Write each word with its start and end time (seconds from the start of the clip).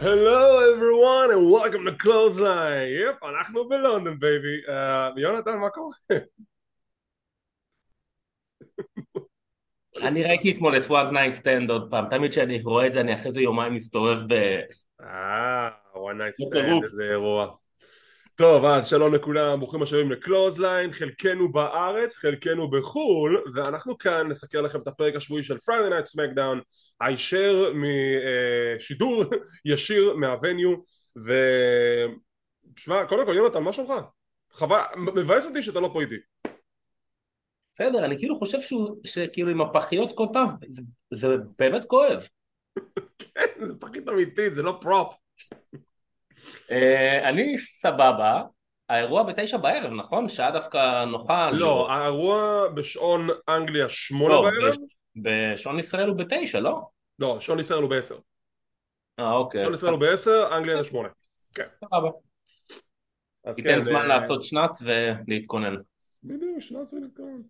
Hello 0.00 0.60
everyone 0.72 1.30
and 1.30 1.50
welcome 1.50 1.84
to 1.84 1.92
Clothesline. 1.92 2.88
Yep, 2.88 3.22
אנחנו 3.22 3.68
בלונדון 3.68 4.18
baby. 4.18 4.66
אה, 4.66 5.20
יונתן, 5.20 5.58
מה 5.58 5.70
קורה? 5.70 5.94
אני 10.02 10.22
ראיתי 10.22 10.52
אתמול 10.52 10.76
את 10.76 10.84
One 10.86 11.12
Night 11.12 11.32
Stand 11.32 11.70
עוד 11.70 11.90
פעם, 11.90 12.04
תמיד 12.10 12.30
כשאני 12.30 12.62
רואה 12.62 12.86
את 12.86 12.92
זה 12.92 13.00
אני 13.00 13.14
אחרי 13.14 13.32
זה 13.32 13.40
יומיים 13.40 13.74
מסתובב 13.74 14.18
ב... 14.28 14.60
אה, 15.00 15.68
one 15.94 16.18
night 16.18 16.44
stand, 16.44 16.84
איזה 16.84 17.02
אירוע. 17.02 17.56
טוב, 18.40 18.64
אז 18.64 18.86
שלום 18.86 19.14
לכולם, 19.14 19.58
ברוכים 19.60 19.82
השבים 19.82 20.10
לקלוזליין, 20.10 20.92
חלקנו 20.92 21.52
בארץ, 21.52 22.16
חלקנו 22.16 22.70
בחו"ל, 22.70 23.44
ואנחנו 23.54 23.98
כאן 23.98 24.28
נסקר 24.28 24.60
לכם 24.60 24.80
את 24.80 24.88
הפרק 24.88 25.16
השבועי 25.16 25.44
של 25.44 25.56
Friday 25.56 25.90
Night 25.92 26.16
SmackDown, 26.16 26.58
הישר 27.00 27.72
משידור 27.74 29.24
ישיר 29.64 30.14
מהווניו, 30.16 30.74
ו... 31.26 31.32
שמע, 32.76 33.06
קודם 33.06 33.26
כל 33.26 33.34
יונתן, 33.36 33.62
מה 33.62 33.72
שלומך? 33.72 33.92
חבל, 34.52 34.80
מבאס 34.96 35.46
אותי 35.46 35.62
שאתה 35.62 35.80
לא 35.80 35.90
פה 35.92 36.00
איתי. 36.00 36.16
בסדר, 37.74 38.04
אני 38.04 38.18
כאילו 38.18 38.38
חושב 38.38 38.60
שהוא, 38.60 38.96
שכאילו 39.04 39.50
עם 39.50 39.60
הפחיות 39.60 40.16
כל 40.16 40.26
פעם, 40.32 40.48
זה, 40.68 40.82
זה 41.14 41.36
באמת 41.58 41.84
כואב. 41.84 42.28
כן, 43.18 43.66
זה 43.66 43.72
פחית 43.80 44.08
אמיתית, 44.08 44.54
זה 44.54 44.62
לא 44.62 44.78
פרופ. 44.80 45.14
אה, 46.70 47.28
אני 47.28 47.58
סבבה, 47.58 48.42
האירוע 48.88 49.22
בתשע 49.22 49.56
בערב, 49.56 49.92
נכון? 49.92 50.28
שעה 50.28 50.50
דווקא 50.50 51.04
נוחה. 51.04 51.50
לא, 51.50 51.92
האירוע 51.92 52.68
בשעון 52.74 53.28
אנגליה 53.48 53.88
שמונה 53.88 54.34
לא, 54.34 54.42
בערב? 54.42 54.74
בשעון 55.16 55.78
ישראל 55.78 56.08
הוא 56.08 56.16
בתשע, 56.16 56.60
לא? 56.60 56.82
לא, 57.18 57.40
שעון 57.40 57.60
ישראל 57.60 57.82
הוא 57.82 57.90
בעשר. 57.90 58.18
אה, 59.18 59.32
אוקיי. 59.32 59.62
שעון 59.62 59.74
ישראל 59.74 59.92
הוא 59.92 60.00
בעשר, 60.00 60.48
אנגליה 60.56 60.76
זה 60.76 60.84
שמונה. 60.84 61.08
כן. 61.54 61.66
סבבה. 61.84 62.10
אז 63.44 63.56
ניתן 63.56 63.74
כן, 63.74 63.80
זמן 63.80 64.00
אה, 64.00 64.06
לעשות 64.06 64.42
שנץ 64.42 64.82
ולהתכונן. 64.82 65.74
בדיוק, 66.24 66.60
שנץ 66.60 66.92
ולטעון. 66.92 67.42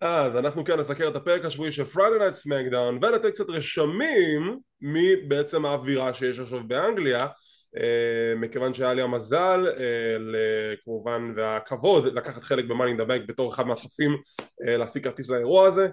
אז 0.00 0.36
אנחנו 0.36 0.64
כאן 0.64 0.78
נסקר 0.78 1.08
את 1.08 1.16
הפרק 1.16 1.44
השבועי 1.44 1.72
של 1.72 1.82
Friday 1.82 2.20
Night 2.20 2.46
SmackDown 2.46 2.98
ולתת 3.02 3.30
קצת 3.30 3.48
רשמים 3.48 4.58
מבעצם 4.80 5.66
האווירה 5.66 6.14
שיש 6.14 6.38
עכשיו 6.38 6.68
באנגליה 6.68 7.26
מכיוון 8.36 8.74
שהיה 8.74 8.94
לי 8.94 9.02
המזל 9.02 9.66
אה, 9.80 10.74
כמובן 10.84 11.32
והכבוד 11.36 12.04
לקחת 12.06 12.42
חלק 12.42 12.64
in 12.64 13.00
the 13.00 13.08
Bank 13.08 13.26
בתור 13.26 13.52
אחד 13.54 13.66
מהצופים 13.66 14.16
אה, 14.68 14.76
להשיג 14.76 15.04
כרטיס 15.04 15.30
לאירוע 15.30 15.68
הזה. 15.68 15.88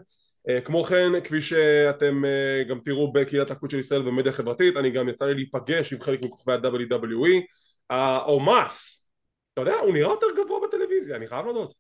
אה, 0.50 0.62
כמו 0.62 0.84
כן 0.84 1.12
כפי 1.24 1.42
שאתם 1.42 2.26
אה, 2.26 2.64
גם 2.70 2.80
תראו 2.86 3.12
בקהילת 3.14 3.52
הקוד 3.52 3.72
של 3.72 3.80
ישראל 3.80 4.02
במדיה 4.02 4.32
חברתית 4.32 4.78
אני 4.78 4.92
גם 4.92 5.10
יצא 5.10 5.26
לי 5.26 5.34
להיפגש 5.34 5.94
עם 5.94 6.02
חלק 6.02 6.26
מכוכבי 6.26 6.54
ה-WWE 6.54 7.42
העומס 7.90 9.04
אתה 9.54 9.62
יודע 9.62 9.76
הוא 9.76 9.94
נראה 9.94 10.10
יותר 10.12 10.28
גבוה 10.44 10.68
בטלוויזיה 10.68 11.16
אני 11.16 11.28
חייב 11.28 11.46
להודות. 11.46 11.74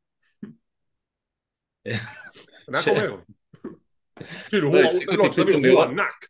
אני 2.67 2.77
רק 2.77 2.87
אומר. 2.87 3.15
כאילו 4.49 4.73
לא, 4.73 4.79
הוא- 4.79 5.63
לא. 5.63 5.83
ענק 5.83 6.25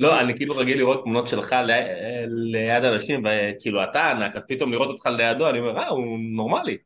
לא, 0.00 0.20
אני 0.20 0.36
כאילו 0.36 0.56
רגיל 0.56 0.78
לראות 0.78 1.02
תמונות 1.02 1.26
שלך 1.26 1.54
ליד 2.26 2.84
אנשים, 2.84 3.24
וכאילו 3.24 3.84
אתה 3.84 4.10
ענק, 4.10 4.36
אז 4.36 4.44
פתאום 4.48 4.72
לראות 4.72 4.88
אותך 4.88 5.06
לידו, 5.06 5.50
אני 5.50 5.58
אומר, 5.58 5.78
אה, 5.78 5.88
הוא 5.88 6.18
נורמלי. 6.36 6.76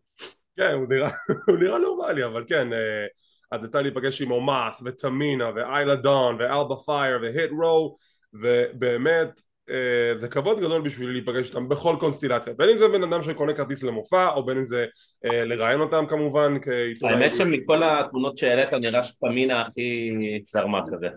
כן, 0.57 0.73
הוא 0.73 0.87
נראה, 0.89 1.11
הוא 1.48 1.57
נראה 1.57 1.79
נורמלי, 1.79 2.25
אבל 2.25 2.45
כן, 2.47 2.73
אה, 2.73 3.07
אז 3.53 3.65
יצא 3.65 3.79
לי 3.79 3.85
להיפגש 3.85 4.23
עם 4.23 4.31
אומאס 4.31 4.83
ותמינה 4.85 5.51
ואיילה 5.55 5.95
דון 5.95 6.37
ואלבה 6.39 6.77
פייר 6.77 7.19
והיט 7.23 7.51
רו 7.51 7.97
ובאמת 8.35 9.41
אה, 9.70 10.17
זה 10.17 10.29
כבוד 10.29 10.61
גדול 10.61 10.83
בשבילי 10.83 11.12
להיפגש 11.12 11.48
איתם 11.48 11.69
בכל 11.69 11.97
קונסטילציה 12.01 12.52
בין 12.52 12.69
אם 12.70 12.79
זה 12.79 12.89
בן 12.89 13.02
אדם 13.02 13.23
שקונה 13.23 13.55
כרטיס 13.55 13.83
למופע 13.83 14.29
או 14.29 14.46
בין 14.46 14.57
אם 14.57 14.64
זה 14.64 14.86
אה, 15.25 15.45
לראיין 15.45 15.81
אותם 15.81 16.05
כמובן 16.08 16.57
האמת 17.02 17.35
שמכל 17.35 17.83
התמונות 17.83 18.39
שהעלית 18.39 18.73
נראה 18.73 19.02
שפמינה 19.02 19.63
הכי 19.63 20.11
זרמה 20.45 20.81
כזה. 20.92 21.08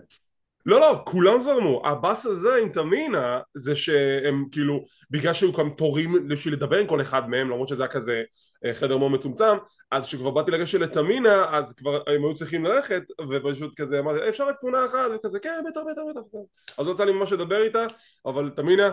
לא 0.68 0.80
לא 0.80 1.02
כולם 1.04 1.40
זרמו. 1.40 1.82
הבאס 1.86 2.26
הזה 2.26 2.54
עם 2.62 2.68
תמינה 2.68 3.40
זה 3.54 3.76
שהם 3.76 4.44
כאילו 4.52 4.84
בגלל 5.10 5.32
שהיו 5.32 5.54
כאן 5.54 5.70
תורים 5.70 6.28
בשביל 6.28 6.54
לדבר 6.54 6.76
עם 6.78 6.86
כל 6.86 7.00
אחד 7.00 7.28
מהם 7.28 7.50
למרות 7.50 7.68
שזה 7.68 7.82
היה 7.82 7.92
כזה 7.92 8.22
אה, 8.64 8.74
חדר 8.74 8.96
מאוד 8.96 9.10
מצומצם 9.10 9.56
אז 9.90 10.06
כשכבר 10.06 10.30
באתי 10.30 10.50
לגשת 10.50 10.80
לתמינה 10.80 11.56
אז 11.56 11.72
כבר 11.72 11.96
הם 12.06 12.24
היו 12.24 12.34
צריכים 12.34 12.64
ללכת 12.64 13.02
ופשוט 13.30 13.80
כזה 13.80 13.98
אמרתי 13.98 14.20
"אה, 14.20 14.28
אפשר 14.28 14.48
רק 14.48 14.56
תמונה 14.60 14.86
אחת? 14.86 14.98
וכזה 15.14 15.40
כן 15.40 15.64
בטח 15.70 15.80
בטח 15.90 16.02
בטח. 16.10 16.38
אז 16.78 16.86
לא 16.86 16.92
יצא 16.92 17.04
לי 17.04 17.12
ממש 17.12 17.32
לדבר 17.32 17.62
איתה 17.62 17.86
אבל 18.26 18.50
תמינה 18.56 18.90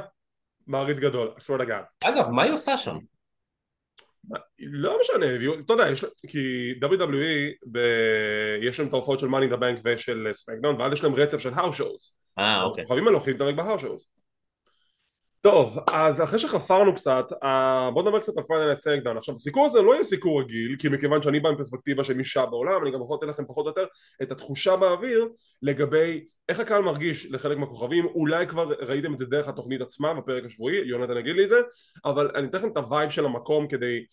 מעריץ 0.68 1.00
גדול 1.00 1.32
to 1.38 1.62
God. 1.68 2.08
אגב, 2.10 2.30
מה 2.30 2.44
היא 2.44 2.52
עושה 2.52 2.78
שם? 2.78 2.98
לא 4.60 4.98
משנה, 5.02 5.26
אתה 5.66 5.74
יודע, 5.74 5.86
כי 6.28 6.74
WWE, 6.82 7.68
יש 8.62 8.80
להם 8.80 8.88
את 8.88 8.94
ההופעות 8.94 9.20
של 9.20 9.28
in 9.28 9.54
the 9.54 9.58
Bank 9.58 9.82
ושל 9.86 10.30
סמקדאון, 10.34 10.82
ואז 10.82 10.94
יש 10.94 11.04
להם 11.04 11.16
רצף 11.16 11.38
של 11.38 11.54
house 11.54 11.80
shows. 11.80 12.14
אה, 12.40 12.64
אוקיי. 12.64 12.84
הכוכבים 12.84 13.08
האלה 13.08 13.18
הולכים 13.18 13.34
להתארח 13.34 13.56
ב 13.56 13.60
house 13.60 13.84
shows. 13.84 14.15
טוב, 15.46 15.80
אז 15.88 16.24
אחרי 16.24 16.40
שחפרנו 16.40 16.96
קצת, 16.96 17.26
אה, 17.44 17.92
בואו 17.94 18.06
נדבר 18.06 18.20
קצת 18.20 18.38
על 18.38 18.44
Friday 18.44 18.66
Night 18.66 18.80
SmackDown. 18.80 19.18
עכשיו, 19.18 19.36
הסיקור 19.36 19.66
הזה 19.66 19.82
לא 19.82 19.94
יהיה 19.94 20.04
סיקור 20.04 20.42
רגיל, 20.42 20.76
כי 20.80 20.90
מכיוון 20.90 21.22
שאני 21.22 21.40
בא 21.40 21.50
עם 21.50 21.56
פרספקטיבה 21.56 22.04
של 22.04 22.14
מי 22.14 22.24
שהיה 22.24 22.46
באולם, 22.46 22.84
אני 22.84 22.92
גם 22.92 23.02
יכול 23.02 23.18
לתת 23.22 23.28
לכם 23.28 23.46
פחות 23.46 23.66
או 23.66 23.70
יותר 23.70 23.86
את 24.22 24.32
התחושה 24.32 24.76
באוויר 24.76 25.28
לגבי 25.62 26.26
איך 26.50 26.60
הקהל 26.60 26.82
מרגיש 26.82 27.26
לחלק 27.26 27.58
מהכוכבים, 27.58 28.06
אולי 28.06 28.48
כבר 28.48 28.74
ראיתם 28.80 29.14
את 29.14 29.20
זה 29.20 29.26
דרך 29.26 29.48
התוכנית 29.48 29.82
עצמה 29.82 30.14
בפרק 30.14 30.44
השבועי, 30.46 30.78
יונתן 30.86 31.18
יגיד 31.18 31.36
לי 31.36 31.44
את 31.44 31.50
זה, 31.50 31.60
אבל 32.06 32.32
אני 32.36 32.48
אתן 32.48 32.58
לכם 32.58 32.72
את 32.72 32.78
ה 32.78 32.84
vibe 32.84 33.10
של 33.10 33.26
המקום 33.26 33.68
כדי, 33.68 34.06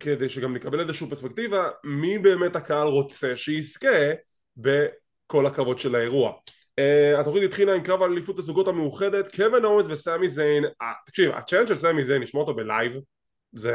כדי 0.00 0.28
שגם 0.28 0.54
נקבל 0.54 0.80
איזושהי 0.80 1.08
פרספקטיבה, 1.08 1.68
מי 1.84 2.18
באמת 2.18 2.56
הקהל 2.56 2.88
רוצה 2.88 3.36
שיזכה 3.36 4.12
בכל 4.56 5.46
הקרבות 5.46 5.78
של 5.78 5.94
האירוע. 5.94 6.32
אה, 6.80 7.20
התוכנית 7.20 7.44
התחילה 7.44 7.74
עם 7.74 7.82
קרב 7.82 8.02
על 8.02 8.12
אליפות 8.12 8.38
הזוגות 8.38 8.68
המאוחדת, 8.68 9.36
קווין 9.36 9.64
אוונס 9.64 9.86
וסמי 9.90 10.28
זיין, 10.28 10.64
אה, 10.64 10.84
תקשיב, 11.06 11.30
ה 11.30 11.36
chant 11.36 11.68
של 11.68 11.76
סמי 11.76 12.04
זיין, 12.04 12.22
לשמוע 12.22 12.42
אותו 12.42 12.54
ב 12.54 12.60
live, 12.60 12.92
זה... 13.52 13.74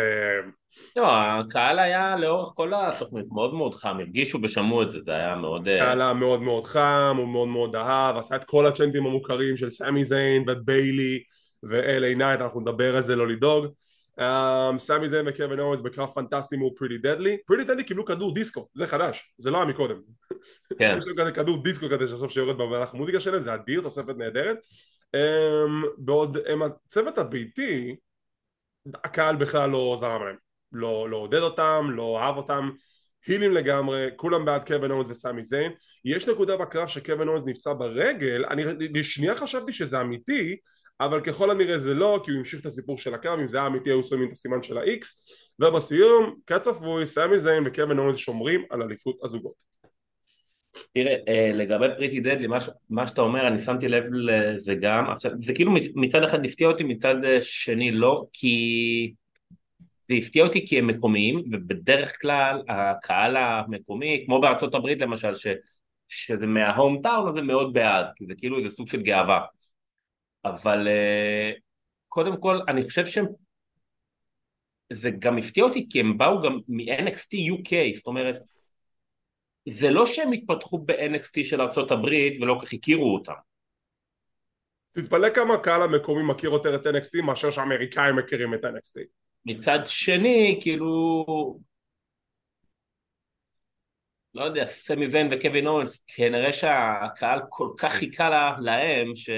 לא, 0.96 1.12
הקהל 1.12 1.80
היה 1.80 2.16
לאורך 2.16 2.50
כל 2.56 2.74
התוכנית 2.74 3.25
מאוד 3.31 3.53
מאוד 3.53 3.75
חם, 3.75 3.97
הרגישו 4.00 4.40
ושמעו 4.44 4.81
את 4.81 4.91
זה, 4.91 5.02
זה 5.02 5.12
היה 5.12 5.35
מאוד... 5.35 5.68
אה, 5.68 5.94
היה 5.94 6.13
מאוד 6.13 6.41
מאוד 6.41 6.66
חם, 6.66 7.16
הוא 7.18 7.28
מאוד 7.28 7.47
מאוד 7.47 7.75
אהב, 7.75 8.18
עשה 8.18 8.35
את 8.35 8.44
כל 8.44 8.66
הצ'אנטים 8.66 9.06
המוכרים 9.06 9.58
של 9.58 9.69
סמי 9.69 10.03
זיין 10.03 10.44
וביילי 10.47 11.24
ו- 11.63 11.91
LA 11.91 12.18
Knight, 12.18 12.41
אנחנו 12.41 12.62
נדבר 12.62 12.96
על 12.96 13.03
זה 13.03 13.16
לא 13.16 13.28
לדאוג. 13.28 13.66
אמ, 14.19 14.78
סמי 14.78 15.09
זיין 15.09 15.28
וקווין 15.28 15.59
אוונס 15.59 15.81
בקרב 15.81 16.09
פנטסטי 16.09 16.55
מול 16.57 16.69
Pretty 16.78 16.97
Deadly, 16.97 17.38
Pretty 17.46 17.63
Deadly 17.63 17.84
קיבלו 17.83 18.05
כדור 18.05 18.33
דיסקו, 18.33 18.67
זה 18.73 18.88
חדש, 18.88 19.33
זה 19.38 19.51
לא 19.51 19.57
היה 19.57 19.66
מקודם. 19.66 19.95
כן. 20.79 20.95
יש 20.97 21.07
להם 21.07 21.17
כזה 21.17 21.31
כדור 21.31 21.63
דיסקו 21.63 21.85
כזה 21.89 22.07
שעכשיו 22.07 22.29
שיורד 22.29 22.57
במהלך 22.57 22.94
המוזיקה 22.94 23.19
שלהם, 23.19 23.41
זה 23.41 23.53
אדיר, 23.53 23.81
תוספת 23.81 24.16
נהדרת. 24.17 24.57
Um, 25.16 25.88
בעוד 25.97 26.38
הם 26.45 26.61
הצוות 26.63 27.17
הביתי, 27.17 27.95
הקהל 29.03 29.35
בכלל 29.35 29.69
לא 29.69 29.97
זרם 30.00 30.25
להם, 30.25 30.35
לא, 30.72 31.09
לא 31.09 31.17
עודד 31.17 31.39
אותם, 31.39 31.89
לא 31.91 32.19
אהב 32.19 32.38
אותם, 32.38 32.69
הילים 33.28 33.51
לגמרי, 33.51 34.09
כולם 34.16 34.45
בעד 34.45 34.67
קווין 34.67 34.91
אורנס 34.91 35.07
וסמי 35.09 35.44
זיין. 35.44 35.72
יש 36.05 36.29
נקודה 36.29 36.57
בקרב 36.57 36.88
שקווין 36.88 37.28
אורנס 37.28 37.44
נפצע 37.45 37.73
ברגל, 37.73 38.45
אני 38.45 38.63
לשנייה 38.94 39.35
חשבתי 39.35 39.73
שזה 39.73 40.01
אמיתי, 40.01 40.57
אבל 41.00 41.22
ככל 41.22 41.52
הנראה 41.52 41.80
זה 41.80 41.94
לא, 41.94 42.22
כי 42.24 42.31
הוא 42.31 42.38
המשיך 42.38 42.62
את 42.62 42.66
הסיפור 42.66 42.97
של 42.97 43.13
הקרב, 43.13 43.40
אם 43.40 43.47
זה 43.47 43.58
היה 43.58 43.68
אמיתי 43.68 43.90
היו 43.90 44.03
שמים 44.03 44.28
את 44.28 44.31
הסימן 44.31 44.63
של 44.63 44.78
ה-X, 44.78 45.06
ובסיום, 45.59 46.35
כצפוי, 46.47 47.06
סמי 47.06 47.40
זיין 47.40 47.63
וקווין 47.66 48.00
אורנס 48.00 48.16
שומרים 48.16 48.66
על 48.69 48.81
אליפות 48.81 49.18
הזוגות. 49.24 49.68
תראה, 50.94 51.16
אה, 51.28 51.52
לגבי 51.53 51.85
פריטי 51.97 52.20
דדלי, 52.20 52.47
מה, 52.47 52.58
מה 52.90 53.08
שאתה 53.08 53.22
אומר, 53.22 53.47
אני 53.47 53.59
שמתי 53.59 53.88
לב 53.88 54.03
לזה 54.11 54.76
גם, 54.76 55.09
עכשיו, 55.09 55.32
זה 55.44 55.53
כאילו 55.53 55.72
מצ- 55.72 55.96
מצד 55.96 56.23
אחד 56.23 56.46
הפתיע 56.46 56.67
אותי, 56.67 56.84
מצד 56.84 57.16
אה, 57.26 57.41
שני 57.41 57.91
לא, 57.91 58.26
כי 58.34 59.14
זה 60.09 60.16
הפתיע 60.16 60.44
אותי 60.44 60.67
כי 60.67 60.79
הם 60.79 60.88
מקומיים, 60.88 61.44
ובדרך 61.52 62.22
כלל 62.22 62.61
הקהל 62.70 63.38
המקומי, 63.38 64.23
כמו 64.26 64.41
בארצות 64.41 64.76
הברית 64.76 65.02
למשל, 65.02 65.34
ש, 65.34 65.47
שזה 66.08 66.47
מההום 66.47 67.02
טאון, 67.03 67.28
אז 67.28 67.38
הם 67.38 67.47
מאוד 67.47 67.73
בעד, 67.73 68.05
כי 68.16 68.26
זה 68.26 68.34
כאילו 68.38 68.58
איזה 68.58 68.70
סוג 68.70 68.88
של 68.88 69.02
גאווה. 69.02 69.57
אבל 70.45 70.87
אה, 70.87 71.51
קודם 72.07 72.41
כל, 72.41 72.59
אני 72.67 72.84
חושב 72.84 73.05
שהם, 73.05 73.25
זה 74.93 75.09
גם 75.19 75.37
הפתיע 75.37 75.63
אותי 75.63 75.87
כי 75.89 75.99
הם 75.99 76.17
באו 76.17 76.41
גם 76.41 76.59
מ-NXT 76.67 77.34
UK, 77.34 77.97
זאת 77.97 78.07
אומרת, 78.07 78.43
זה 79.69 79.89
לא 79.89 80.05
שהם 80.05 80.31
התפתחו 80.31 80.78
ב-NXT 80.78 81.43
של 81.43 81.61
הברית 81.91 82.41
ולא 82.41 82.57
כך 82.61 82.73
הכירו 82.73 83.13
אותם. 83.13 83.34
תתפלא 84.91 85.29
כמה 85.29 85.53
הקהל 85.53 85.81
המקומי 85.81 86.23
מכיר 86.23 86.49
יותר 86.49 86.75
את 86.75 86.81
NXT 86.81 87.22
מאשר 87.25 87.51
שהאמריקאים 87.51 88.16
מכירים 88.16 88.53
את 88.53 88.66
NXT. 88.66 88.99
מצד 89.45 89.79
שני, 89.85 90.59
כאילו, 90.61 91.25
לא 94.34 94.43
יודע, 94.43 94.66
סמי 94.66 95.11
זיין 95.11 95.29
וקווין 95.31 95.67
אורנס, 95.67 96.03
כנראה 96.07 96.51
שהקהל 96.51 97.39
כל 97.49 97.69
כך 97.78 97.91
חיכה 97.91 98.29
לה, 98.29 98.55
להם, 98.59 99.16
ש... 99.16 99.29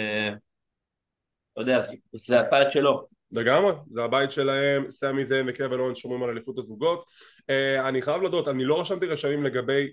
אתה 1.62 1.72
יודע, 1.72 1.86
זה 2.14 2.40
הצד 2.40 2.66
שלו. 2.70 3.08
לגמרי, 3.32 3.74
זה 3.92 4.04
הבית 4.04 4.32
שלהם, 4.32 4.92
סמי 4.92 5.26
זיין 5.26 5.50
וקווין 5.50 5.80
אורנס 5.80 5.98
שומרים 5.98 6.24
על 6.24 6.30
אליפות 6.30 6.58
הזוגות. 6.58 7.06
Uh, 7.42 7.88
אני 7.88 8.02
חייב 8.02 8.22
להודות, 8.22 8.48
אני 8.48 8.64
לא 8.64 8.82
רשמתי 8.82 9.06
רשמים 9.06 9.44
לגבי 9.44 9.92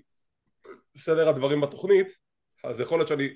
סדר 0.97 1.29
הדברים 1.29 1.61
בתוכנית, 1.61 2.07
אז 2.63 2.79
יכול 2.79 2.99
להיות 2.99 3.07
שאני, 3.07 3.29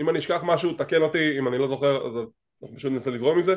אם 0.00 0.10
אני 0.10 0.18
אשכח 0.18 0.42
משהו, 0.44 0.74
תקן 0.74 1.02
אותי, 1.02 1.38
אם 1.38 1.48
אני 1.48 1.58
לא 1.58 1.68
זוכר, 1.68 2.06
אז 2.06 2.16
אנחנו 2.62 2.76
פשוט 2.76 2.92
ננסה 2.92 3.10
לזרום 3.10 3.38
מזה. 3.38 3.54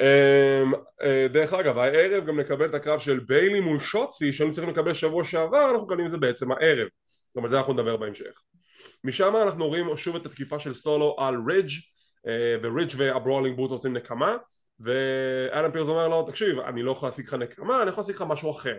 Um, 0.00 0.74
uh, 0.74 1.32
דרך 1.32 1.52
אגב, 1.52 1.78
הערב 1.78 2.26
גם 2.26 2.40
נקבל 2.40 2.66
את 2.66 2.74
הקרב 2.74 2.98
של 3.00 3.20
ביילי 3.20 3.60
מול 3.60 3.80
שוצי, 3.80 4.32
שהיינו 4.32 4.52
צריכים 4.52 4.70
לקבל 4.70 4.94
שבוע 4.94 5.24
שעבר, 5.24 5.70
אנחנו 5.70 5.86
מקבלים 5.86 6.06
את 6.06 6.10
זה 6.10 6.18
בעצם 6.18 6.52
הערב. 6.52 6.88
גם 7.36 7.44
על 7.44 7.50
זה 7.50 7.58
אנחנו 7.58 7.72
נדבר 7.72 7.96
בהמשך. 7.96 8.42
משם 9.04 9.36
אנחנו 9.36 9.66
רואים 9.66 9.96
שוב 9.96 10.16
את 10.16 10.26
התקיפה 10.26 10.58
של 10.58 10.74
סולו 10.74 11.16
על 11.18 11.36
רידג' 11.48 11.70
uh, 12.24 12.28
ורידג' 12.62 12.94
והברולינג 12.96 13.56
בוטס 13.56 13.72
עושים 13.72 13.92
נקמה 13.96 14.36
ואלן 14.80 15.72
פירס 15.72 15.88
אומר 15.88 16.08
לו 16.08 16.22
תקשיב 16.22 16.58
אני 16.58 16.82
לא 16.82 16.90
יכול 16.90 17.08
להשיג 17.08 17.26
לך 17.26 17.34
נקמה 17.34 17.82
אני 17.82 17.90
יכול 17.90 18.02
להשיג 18.02 18.14
לך 18.14 18.24
משהו 18.28 18.50
אחר. 18.50 18.76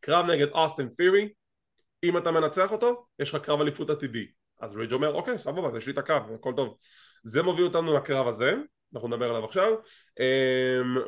קרב 0.00 0.26
נגד 0.26 0.48
אוסטין 0.48 0.88
פירי 0.88 1.28
אם 2.04 2.18
אתה 2.18 2.30
מנצח 2.30 2.72
אותו 2.72 3.06
יש 3.18 3.34
לך 3.34 3.42
קרב 3.42 3.60
אליפות 3.60 3.90
עתידי. 3.90 4.26
אז 4.60 4.76
רידג' 4.76 4.92
אומר 4.92 5.14
אוקיי 5.14 5.38
סבבה 5.38 5.78
יש 5.78 5.86
לי 5.86 5.92
את 5.92 5.98
הקרב 5.98 6.22
הכל 6.34 6.52
טוב. 6.56 6.76
זה 7.24 7.42
מוביל 7.42 7.64
אותנו 7.64 7.96
לקרב 7.96 8.28
הזה 8.28 8.54
אנחנו 8.94 9.08
נדבר 9.08 9.30
עליו 9.30 9.44
עכשיו. 9.44 9.72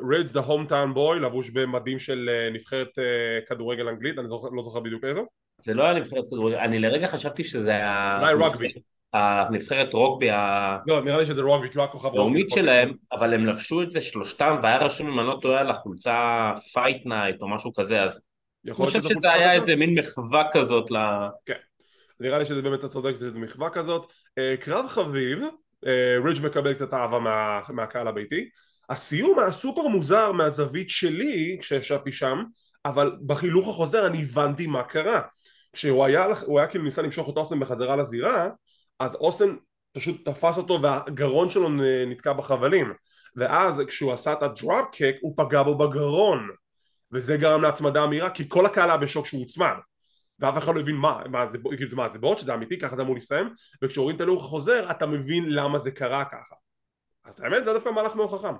רידג' 0.09 0.31
דה 0.31 0.39
הום 0.39 0.67
טאון 0.67 0.93
בוי 0.93 1.19
לבוש 1.19 1.49
במדים 1.49 1.99
של 1.99 2.29
אה, 2.29 2.49
נבחרת 2.49 2.99
אה, 2.99 3.45
כדורגל 3.47 3.87
אנגלית 3.87 4.19
אני 4.19 4.27
זוכר, 4.27 4.49
לא 4.49 4.63
זוכר 4.63 4.79
בדיוק 4.79 5.03
איזו. 5.03 5.25
זה 5.61 5.73
לא 5.73 5.83
היה 5.83 5.93
נבחרת 5.93 6.23
כדורגל 6.29 6.55
אני 6.55 6.79
לרגע 6.79 7.07
חשבתי 7.07 7.43
שזה 7.43 7.69
היה 7.69 8.19
אולי 8.19 8.33
רוגבי 8.33 8.73
הנבחרת 9.17 9.93
רוגבי 9.93 10.29
לא 10.87 11.03
נראה 11.03 11.17
לי 11.17 11.25
שזה 11.25 11.41
רוגבי 11.41 11.69
כי 11.69 11.77
הוא 11.77 11.85
רוגבי. 11.93 12.09
הלאומית 12.17 12.49
שלהם 12.49 12.93
אבל 13.11 13.33
הם 13.33 13.45
לבשו 13.45 13.81
את 13.81 13.91
זה 13.91 14.01
שלושתם 14.01 14.59
והיה 14.63 14.77
רשום 14.77 15.07
אם 15.07 15.19
אני 15.19 15.27
לא 15.27 15.39
טועה 15.41 15.59
על 15.59 15.69
החולצה 15.69 16.51
פייט 16.73 17.05
נייט 17.05 17.41
או 17.41 17.47
משהו 17.47 17.73
כזה 17.73 18.03
אז 18.03 18.21
אני 18.65 18.73
חושב 18.73 19.01
שזה 19.01 19.31
היה 19.31 19.53
איזה 19.53 19.75
מין 19.75 19.99
מחווה 19.99 20.43
כזאת 20.53 20.91
ל... 20.91 20.97
כן. 21.45 21.53
נראה 22.19 22.39
לי 22.39 22.45
שזה 22.45 22.61
באמת 22.61 22.79
אתה 22.79 22.87
צודק 22.87 23.15
זה 23.15 23.31
מחווה 23.31 23.69
כזאת. 23.69 24.11
אה, 24.37 24.55
קרב 24.59 24.87
חביב 24.87 25.39
אה, 25.87 26.17
רידג' 26.25 26.45
מקבל 26.45 26.73
קצת 26.73 26.93
אהבה 26.93 27.19
מה, 27.19 27.59
מהקהל 27.69 28.07
הביתי. 28.07 28.49
הסיום 28.89 29.39
היה 29.39 29.51
סופר 29.51 29.87
מוזר 29.87 30.31
מהזווית 30.31 30.89
שלי 30.89 31.57
כשישבתי 31.61 32.11
שם 32.11 32.43
אבל 32.85 33.15
בחילוך 33.25 33.67
החוזר 33.67 34.07
אני 34.07 34.21
הבנתי 34.21 34.67
מה 34.67 34.83
קרה. 34.83 35.21
כשהוא 35.73 36.05
היה, 36.05 36.27
היה 36.57 36.67
כאילו 36.67 36.83
ניסה 36.83 37.01
למשוך 37.01 37.29
את 37.29 37.37
אוסם 37.37 37.59
בחזרה 37.59 37.95
לזירה 37.95 38.49
אז 38.99 39.15
אוסם 39.15 39.55
פשוט 39.93 40.29
תפס 40.29 40.57
אותו 40.57 40.81
והגרון 40.81 41.49
שלו 41.49 41.69
נתקע 42.07 42.33
בחבלים. 42.33 42.93
ואז 43.35 43.81
כשהוא 43.87 44.13
עשה 44.13 44.33
את 44.33 44.43
הדרופ 44.43 44.85
קק 44.91 45.15
הוא 45.21 45.33
פגע 45.37 45.63
בו 45.63 45.77
בגרון. 45.77 46.49
וזה 47.11 47.37
גרם 47.37 47.61
להצמדה 47.61 48.03
אמירה 48.03 48.29
כי 48.29 48.49
כל 48.49 48.65
הקהל 48.65 48.89
היה 48.89 48.97
בשוק 48.97 49.25
שהוא 49.25 49.41
הוצמד 49.41 49.73
ואף 50.39 50.57
אחד 50.57 50.75
לא 50.75 50.79
הבין 50.79 50.95
מה, 50.95 51.21
מה 51.29 51.47
זה, 51.47 51.57
כאילו, 51.77 51.97
מה 51.97 52.09
זה 52.09 52.19
בוט 52.19 52.37
שזה 52.37 52.53
אמיתי 52.53 52.79
ככה 52.79 52.95
זה 52.95 53.01
אמור 53.01 53.15
להסתיים. 53.15 53.49
וכשהורים 53.81 54.15
את 54.15 54.21
הלוך 54.21 54.43
חוזר 54.43 54.91
אתה 54.91 55.05
מבין 55.05 55.49
למה 55.49 55.79
זה 55.79 55.91
קרה 55.91 56.25
ככה. 56.25 56.55
אז 57.25 57.41
האמת 57.41 57.65
זה 57.65 57.73
דווקא 57.73 57.89
מהלך 57.89 58.15
מאוד 58.15 58.29
חכם. 58.29 58.55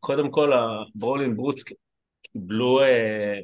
קודם 0.00 0.30
כל 0.30 0.52
הברולין 0.52 1.36
ברוץ 1.36 1.62
קיבלו 2.32 2.80
אה, 2.80 3.38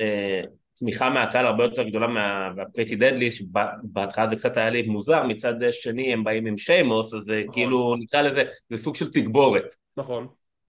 אה, 0.00 0.42
תמיכה 0.80 1.10
מהקהל 1.10 1.46
הרבה 1.46 1.64
יותר 1.64 1.82
גדולה 1.82 2.06
מהפריטי 2.06 2.96
דדלי 2.96 3.30
שבהתחלה 3.30 4.28
זה 4.28 4.36
קצת 4.36 4.56
היה 4.56 4.70
לי 4.70 4.82
מוזר 4.82 5.22
מצד 5.22 5.54
שני 5.70 6.12
הם 6.12 6.24
באים 6.24 6.46
עם 6.46 6.58
שיימוס 6.58 7.14
אז 7.14 7.24
זה 7.24 7.40
נכון. 7.40 7.52
כאילו 7.54 7.96
נקרא 7.96 8.22
לזה 8.22 8.42
זה 8.70 8.76
סוג 8.76 8.94
של 8.96 9.10
תגבורת. 9.10 9.74
נכון. 9.96 10.26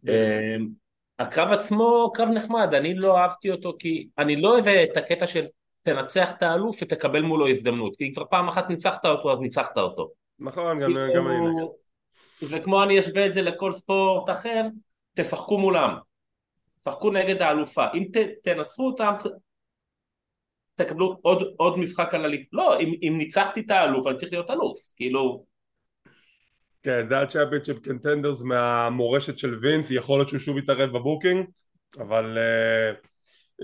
אה, 0.08 0.56
הקרב 1.20 1.52
עצמו 1.52 2.12
קרב 2.14 2.30
נחמד 2.30 2.74
אני 2.74 2.94
לא 2.96 3.18
אהבתי 3.18 3.52
אותו 3.52 3.74
כי 3.80 4.08
אני 4.18 4.42
לא 4.42 4.54
אוהב 4.54 4.68
את 4.68 4.98
הקטע 4.98 5.28
של 5.28 5.46
תנצח 5.84 6.32
את 6.32 6.44
האלוף 6.44 6.80
ותקבל 6.82 7.22
מולו 7.22 7.48
הזדמנות. 7.48 7.96
כי 7.96 8.14
כבר 8.14 8.26
פעם 8.30 8.48
אחת 8.48 8.70
ניצחת 8.70 9.06
אותו 9.06 9.32
אז 9.32 9.40
ניצחת 9.40 9.78
אותו. 9.78 10.12
נכון 10.40 10.80
גם 10.80 10.94
כאילו, 10.94 11.08
אני. 11.08 11.66
זה 12.42 12.60
כמו 12.60 12.84
אני 12.84 13.00
אשווה 13.00 13.26
את 13.26 13.34
זה 13.34 13.42
לכל 13.42 13.72
ספורט 13.72 14.30
אחר 14.30 14.68
תשחקו 15.16 15.58
מולם. 15.58 15.96
שחקו 16.86 17.12
נגד 17.12 17.42
האלופה. 17.42 17.86
אם 17.94 18.06
תנצחו 18.44 18.88
אותם 18.88 19.14
תקבלו 20.84 21.20
עוד, 21.22 21.44
עוד 21.58 21.80
משחק 21.80 22.14
על 22.14 22.26
אליפות, 22.26 22.50
לא, 22.54 22.80
אם, 22.80 22.94
אם 23.02 23.14
ניצחתי 23.18 23.60
את 23.60 23.72
האלוף 23.72 24.08
אני 24.08 24.18
צריך 24.18 24.32
להיות 24.32 24.52
אלוף, 24.52 24.78
כאילו... 24.96 25.46
כן, 26.84 27.08
זה 27.08 27.20
ה 27.20 27.25
championship 27.25 27.80
contenders 27.80 28.42
מהמורשת 28.42 29.38
של 29.38 29.58
וינס, 29.62 29.92
יכול 29.92 30.20
להיות 30.20 30.30
שהוא 30.30 30.40
שוב 30.40 30.58
יתערב 30.58 30.90
ב 30.90 30.96
booking, 30.96 31.46
אבל 32.00 32.38
uh, 32.38 33.08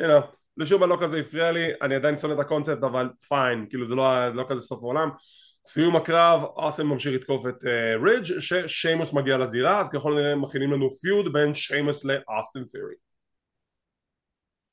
you 0.02 0.06
know, 0.08 0.26
לשום 0.58 0.80
מה 0.80 0.88
לא 0.88 0.98
כזה 1.02 1.18
הפריע 1.18 1.52
לי, 1.52 1.68
אני 1.82 1.96
עדיין 1.96 2.18
שונא 2.18 2.34
את 2.34 2.40
הקונספט 2.40 2.84
אבל 2.84 3.10
fine, 3.28 3.66
כאילו 3.70 3.86
זה 3.86 3.96
לא, 3.96 4.30
לא 4.30 4.46
כזה 4.50 4.62
סוף 4.62 4.84
העולם. 4.84 5.10
סיום 5.66 5.96
הקרב, 5.96 6.44
אוסם 6.44 6.88
ממשיך 6.88 7.14
לתקוף 7.14 7.46
את 7.48 7.56
uh, 7.64 8.06
רידג' 8.06 8.40
ששיימוס 8.40 9.14
מגיע 9.14 9.38
לזירה, 9.38 9.82
אז 9.82 9.90
ככל 9.90 10.18
הנראה 10.18 10.36
מכינים 10.36 10.74
לנו 10.74 10.90
פיוד 10.92 11.34
בין 11.34 11.54
שיימוס 11.54 12.06
לאוסטין 12.06 12.66
פירי. 12.72 13.07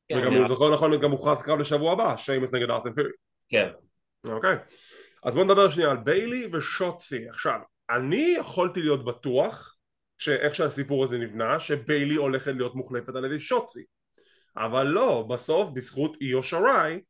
כן, 0.09 0.19
וגם 0.19 0.33
אם 0.33 0.49
זוכר 0.49 0.75
נכון 0.75 1.01
גם 1.01 1.11
מוכרז 1.11 1.43
קרב 1.43 1.59
לשבוע 1.59 1.93
הבא, 1.93 2.17
שיימס 2.17 2.55
נגד 2.55 2.71
ארסן 2.71 2.93
פירי. 2.93 3.09
כן. 3.49 3.69
אוקיי. 4.25 4.57
אז 5.25 5.35
בוא 5.35 5.45
נדבר 5.45 5.71
שנייה 5.71 5.91
על 5.91 5.97
ביילי 5.97 6.49
ושוצי. 6.53 7.29
עכשיו, 7.29 7.59
אני 7.91 8.35
יכולתי 8.39 8.83
להיות 8.83 9.05
בטוח 9.05 9.77
שאיך 10.19 10.55
שהסיפור 10.55 11.05
הזה 11.05 11.19
נבנה, 11.19 11.59
שביילי 11.59 12.15
הולכת 12.15 12.53
להיות 12.57 12.75
מוחלפת 12.75 13.17
על 13.17 13.25
ידי 13.25 13.41
שוצי. 13.41 13.85
אבל 14.57 14.87
לא, 14.87 15.27
בסוף 15.31 15.71
בזכות 15.75 16.17
איו 16.21 16.43
שריי, 16.43 17.01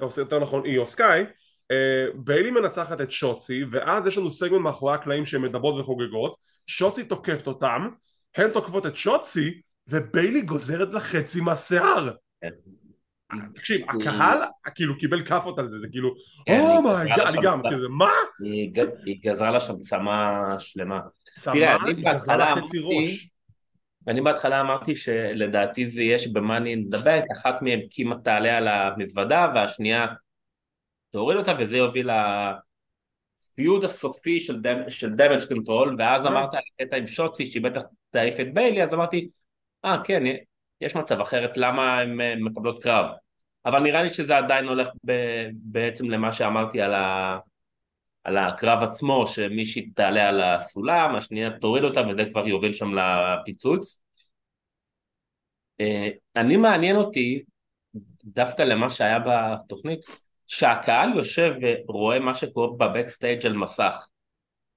או 0.00 0.08
יותר 0.18 0.38
נכון 0.38 0.66
איו 0.66 0.86
סקאי, 0.86 1.24
אה, 1.70 2.06
ביילי 2.14 2.50
מנצחת 2.50 3.00
את 3.00 3.10
שוצי 3.10 3.64
ואז 3.70 4.06
יש 4.06 4.18
לנו 4.18 4.30
סגמנט 4.30 4.60
מאחורי 4.60 4.94
הקלעים 4.94 5.26
שהן 5.26 5.42
מדברות 5.42 5.80
וחוגגות 5.80 6.36
שוצי 6.66 7.04
תוקפת 7.04 7.46
אותם 7.46 7.88
הן 8.36 8.50
תוקפות 8.50 8.86
את 8.86 8.96
שוצי 8.96 9.60
וביילי 9.88 10.42
גוזרת 10.42 10.88
לה 10.92 11.00
חצי 11.00 11.40
מהשיער 11.40 12.10
תקשיב, 13.54 13.80
הקהל 13.90 14.38
כאילו 14.74 14.98
קיבל 14.98 15.24
כאפות 15.24 15.58
על 15.58 15.66
זה, 15.66 15.78
זה 15.78 15.86
כאילו, 15.90 16.14
oh 16.48 16.66
my 16.66 16.84
god, 16.84 17.20
אני 17.20 17.38
גם, 17.42 17.62
כאילו, 17.62 17.90
מה? 17.90 18.10
היא 18.40 19.20
גזרה 19.22 19.50
לה 19.50 19.60
שם 19.60 19.78
צמה 19.78 20.54
שלמה. 20.58 21.00
תראה, 21.44 21.76
אני 21.76 21.94
בהתחלה 21.94 22.52
אמרתי, 22.52 22.78
אני 24.08 24.20
בהתחלה 24.20 24.60
אמרתי 24.60 24.96
שלדעתי 24.96 25.86
זה 25.86 26.02
יש 26.02 26.26
the 26.26 27.04
Bank, 27.04 27.32
אחת 27.32 27.62
מהן 27.62 27.80
כמעט 27.90 28.18
תעלה 28.24 28.56
על 28.56 28.68
המזוודה 28.68 29.52
והשנייה 29.54 30.06
תוריד 31.10 31.38
אותה 31.38 31.52
וזה 31.58 31.76
יוביל 31.76 32.10
ל 33.52 33.58
feud 33.58 33.84
הסופי 33.84 34.40
של 34.88 35.10
Damage 35.16 35.48
CTRL 35.48 35.96
ואז 35.98 36.26
אמרת 36.26 36.54
על 36.54 36.60
הקטע 36.80 36.96
עם 36.96 37.06
שוצי 37.06 37.46
שהיא 37.46 37.62
בטח 37.62 37.80
תעיף 38.10 38.40
את 38.40 38.54
ביילי 38.54 38.82
אז 38.82 38.94
אמרתי 38.94 39.28
אה 39.84 39.96
כן 40.04 40.22
יש 40.80 40.96
מצב 40.96 41.20
אחרת 41.20 41.56
למה 41.56 42.00
הן 42.00 42.20
אה, 42.20 42.34
מקבלות 42.36 42.82
קרב. 42.82 43.06
אבל 43.66 43.80
נראה 43.80 44.02
לי 44.02 44.08
שזה 44.08 44.36
עדיין 44.36 44.64
הולך 44.64 44.88
ב, 45.06 45.12
בעצם 45.52 46.10
למה 46.10 46.32
שאמרתי 46.32 46.80
על, 46.80 46.94
ה, 46.94 47.38
על 48.24 48.36
הקרב 48.36 48.82
עצמו 48.82 49.26
שמישהי 49.26 49.90
תעלה 49.90 50.28
על 50.28 50.40
הסולם 50.40 51.14
השנייה 51.14 51.50
תוריד 51.50 51.84
אותה 51.84 52.00
וזה 52.08 52.24
כבר 52.32 52.48
יוביל 52.48 52.72
שם 52.72 52.94
לפיצוץ. 52.94 54.00
אה, 55.80 56.08
אני 56.36 56.56
מעניין 56.56 56.96
אותי 56.96 57.42
דווקא 58.24 58.62
למה 58.62 58.90
שהיה 58.90 59.18
בתוכנית 59.18 60.00
שהקהל 60.46 61.16
יושב 61.16 61.54
ורואה 61.88 62.20
מה 62.20 62.34
שקורה 62.34 62.76
בבקסטייג' 62.76 63.46
על 63.46 63.56
מסך. 63.56 64.06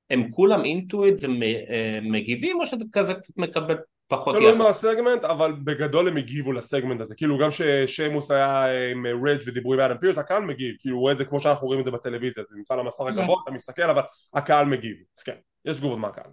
הם 0.09 0.31
כולם 0.31 0.65
אינטואיט 0.65 1.15
ומגיבים 1.23 2.59
או 2.59 2.65
שזה 2.65 2.85
כזה 2.91 3.13
קצת 3.13 3.37
מקבל 3.37 3.75
פחות 4.07 4.35
יחד. 4.35 4.45
תלוי 4.45 4.57
מהסגמנט, 4.57 5.23
אבל 5.23 5.51
בגדול 5.63 6.07
הם 6.07 6.17
הגיבו 6.17 6.51
לסגמנט 6.51 7.01
הזה. 7.01 7.15
כאילו 7.15 7.37
גם 7.37 7.49
ששיימוס 7.51 8.31
היה 8.31 8.65
עם 8.91 9.05
רידג' 9.25 9.43
ודיברו 9.47 9.73
עם 9.73 9.79
אדם 9.79 9.97
פירס, 9.97 10.17
הקהל 10.17 10.41
מגיב. 10.43 10.75
כאילו 10.79 10.95
הוא 10.95 11.01
רואה 11.01 11.13
את 11.13 11.17
זה 11.17 11.25
כמו 11.25 11.39
שאנחנו 11.39 11.67
רואים 11.67 11.79
את 11.79 11.85
זה 11.85 11.91
בטלוויזיה. 11.91 12.43
זה 12.49 12.55
נמצא 12.55 12.75
למסך 12.75 13.03
הגבוה, 13.07 13.41
אתה 13.43 13.51
מסתכל, 13.51 13.89
אבל 13.89 14.01
הקהל 14.33 14.65
מגיב. 14.65 14.97
אז 15.17 15.23
כן, 15.23 15.35
יש 15.65 15.77
תגובות 15.77 15.99
מהקהל. 15.99 16.31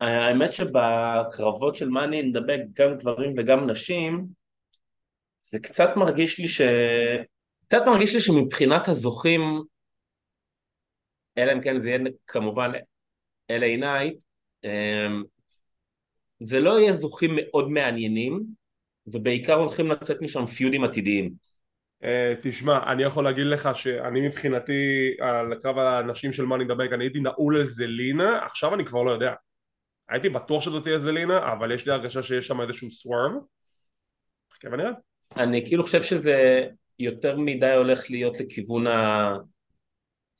האמת 0.00 0.52
שבקרבות 0.52 1.76
של 1.76 1.88
Money 1.88 2.22
in 2.22 2.30
the 2.30 2.43
Bank 2.43 2.60
גם 2.72 2.94
גברים 2.98 3.34
וגם 3.36 3.70
נשים, 3.70 4.26
זה 5.42 5.58
קצת 5.58 5.96
מרגיש 5.96 6.38
לי 6.38 6.48
ש... 6.48 6.60
קצת 7.66 7.82
מרגיש 7.86 8.14
לי 8.14 8.20
שמבחינת 8.20 8.88
הזוכים, 8.88 9.40
אלא 11.38 11.52
אם 11.52 11.60
כן 11.60 11.78
זה 11.78 11.90
יהיה 11.90 12.00
כמובן 12.26 12.72
LA 13.52 13.80
Knight, 13.80 14.22
זה 16.44 16.60
לא 16.60 16.80
יהיה 16.80 16.92
זוכים 16.92 17.30
מאוד 17.36 17.70
מעניינים, 17.70 18.44
ובעיקר 19.06 19.54
הולכים 19.54 19.90
לצאת 19.90 20.22
משם 20.22 20.46
feudים 20.46 20.84
עתידיים. 20.84 21.32
Uh, 22.02 22.06
תשמע, 22.42 22.92
אני 22.92 23.02
יכול 23.02 23.24
להגיד 23.24 23.46
לך 23.46 23.68
שאני 23.74 24.28
מבחינתי 24.28 25.14
על 25.20 25.54
קרב 25.62 25.78
הנשים 25.78 26.32
של 26.32 26.44
Money 26.44 26.58
in 26.58 26.64
the 26.64 26.76
Bank 26.76 26.92
אני 26.92 27.04
הייתי 27.04 27.20
נעול 27.20 27.56
על 27.56 27.66
זלינה, 27.66 28.44
עכשיו 28.44 28.74
אני 28.74 28.84
כבר 28.84 29.02
לא 29.02 29.10
יודע. 29.10 29.32
הייתי 30.08 30.28
בטוח 30.28 30.62
שזאת 30.62 30.82
תהיה 30.82 30.98
זלינה, 30.98 31.52
אבל 31.52 31.72
יש 31.72 31.86
לי 31.86 31.92
הרגשה 31.92 32.22
שיש 32.22 32.46
שם 32.46 32.60
איזשהו 32.60 32.90
סוורב. 32.90 33.32
חכה 34.54 34.68
ונראה. 34.72 34.90
אני 35.36 35.66
כאילו 35.66 35.82
חושב 35.82 36.02
שזה 36.02 36.66
יותר 36.98 37.38
מדי 37.38 37.72
הולך 37.72 38.10
להיות 38.10 38.40
לכיוון 38.40 38.86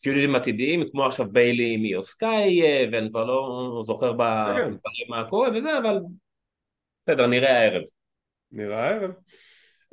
הפיודים 0.04 0.34
עתידיים, 0.34 0.90
כמו 0.90 1.06
עכשיו 1.06 1.26
ביילי 1.32 1.76
מיוסקאי, 1.76 2.62
ואני 2.92 3.10
כבר 3.10 3.24
לא 3.24 3.82
זוכר 3.84 4.10
כן. 4.10 4.16
בדברים 4.16 5.06
מה 5.08 5.24
קורה 5.30 5.48
וזה, 5.54 5.78
אבל 5.78 5.98
בסדר, 7.02 7.26
נראה 7.26 7.58
הערב. 7.58 7.82
נראה 8.52 8.88
הערב. 8.88 9.10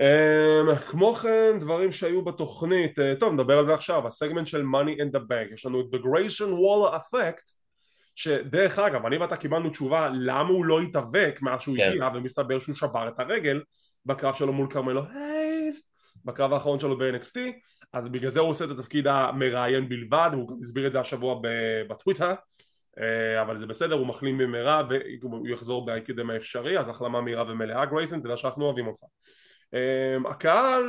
Um, 0.01 0.75
כמו 0.75 1.13
כן 1.13 1.59
דברים 1.59 1.91
שהיו 1.91 2.21
בתוכנית, 2.21 2.99
uh, 2.99 3.19
טוב 3.19 3.33
נדבר 3.33 3.57
על 3.57 3.65
זה 3.65 3.73
עכשיו, 3.73 4.07
הסגמנט 4.07 4.47
של 4.47 4.61
money 4.61 5.01
in 5.01 5.17
the 5.17 5.19
bank, 5.19 5.53
יש 5.53 5.65
לנו 5.65 5.81
את 5.81 5.85
the 5.93 5.97
Grayson 5.97 6.51
Waller 6.51 6.95
effect 6.95 7.51
שדרך 8.15 8.79
אגב 8.79 9.05
אני 9.05 9.17
ואתה 9.17 9.37
קיבלנו 9.37 9.69
תשובה 9.69 10.09
למה 10.13 10.49
הוא 10.49 10.65
לא 10.65 10.81
התאבק 10.81 11.39
מאז 11.41 11.61
שהוא 11.61 11.77
כן. 11.77 11.89
הגיע 11.89 12.09
ומסתבר 12.15 12.59
שהוא 12.59 12.75
שבר 12.75 13.07
את 13.07 13.19
הרגל 13.19 13.61
בקרב 14.05 14.33
שלו 14.33 14.53
מול 14.53 14.67
כרמלו 14.69 15.01
הייז 15.13 15.40
בקרב 16.25 16.53
האחרון 16.53 16.79
שלו 16.79 16.97
ב-NXT 16.97 17.37
אז 17.93 18.09
בגלל 18.09 18.29
זה 18.29 18.39
הוא 18.39 18.49
עושה 18.49 18.65
את 18.65 18.69
התפקיד 18.69 19.07
המראיין 19.07 19.89
בלבד 19.89 20.29
הוא 20.33 20.47
גם 20.47 20.55
הסביר 20.63 20.87
את 20.87 20.91
זה 20.91 20.99
השבוע 20.99 21.41
בטוויטר 21.89 22.33
אה, 22.99 23.41
אבל 23.41 23.59
זה 23.59 23.65
בסדר 23.65 23.95
הוא 23.95 24.07
מחלים 24.07 24.37
במהרה 24.37 24.83
והוא 25.21 25.47
יחזור 25.47 25.85
בהקדם 25.85 26.29
האפשרי 26.29 26.79
אז 26.79 26.89
החלמה 26.89 27.21
מהירה 27.21 27.51
ומלאה 27.51 27.85
גרייסון 27.85 28.19
תדע 28.19 28.37
שאנחנו 28.37 28.65
אוהבים 28.65 28.87
אותך 28.87 29.03
Um, 29.75 30.29
הקהל 30.29 30.83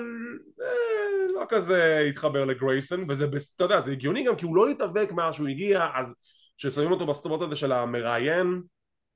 אה, 0.61 1.33
לא 1.35 1.45
כזה 1.49 2.07
התחבר 2.11 2.45
לגרייסון 2.45 3.11
וזה 3.11 3.27
אתה 3.57 3.65
יודע 3.65 3.81
זה 3.81 3.93
הגיוני 3.93 4.25
גם 4.25 4.37
כי 4.37 4.45
הוא 4.45 4.57
לא 4.57 4.69
התאבק 4.69 5.13
מאז 5.13 5.35
שהוא 5.35 5.49
הגיע 5.49 5.87
אז 5.95 6.15
כששמים 6.59 6.91
אותו 6.91 7.07
בסטופות 7.07 7.43
הזה 7.43 7.57
של 7.57 7.73
המראיין 7.73 8.63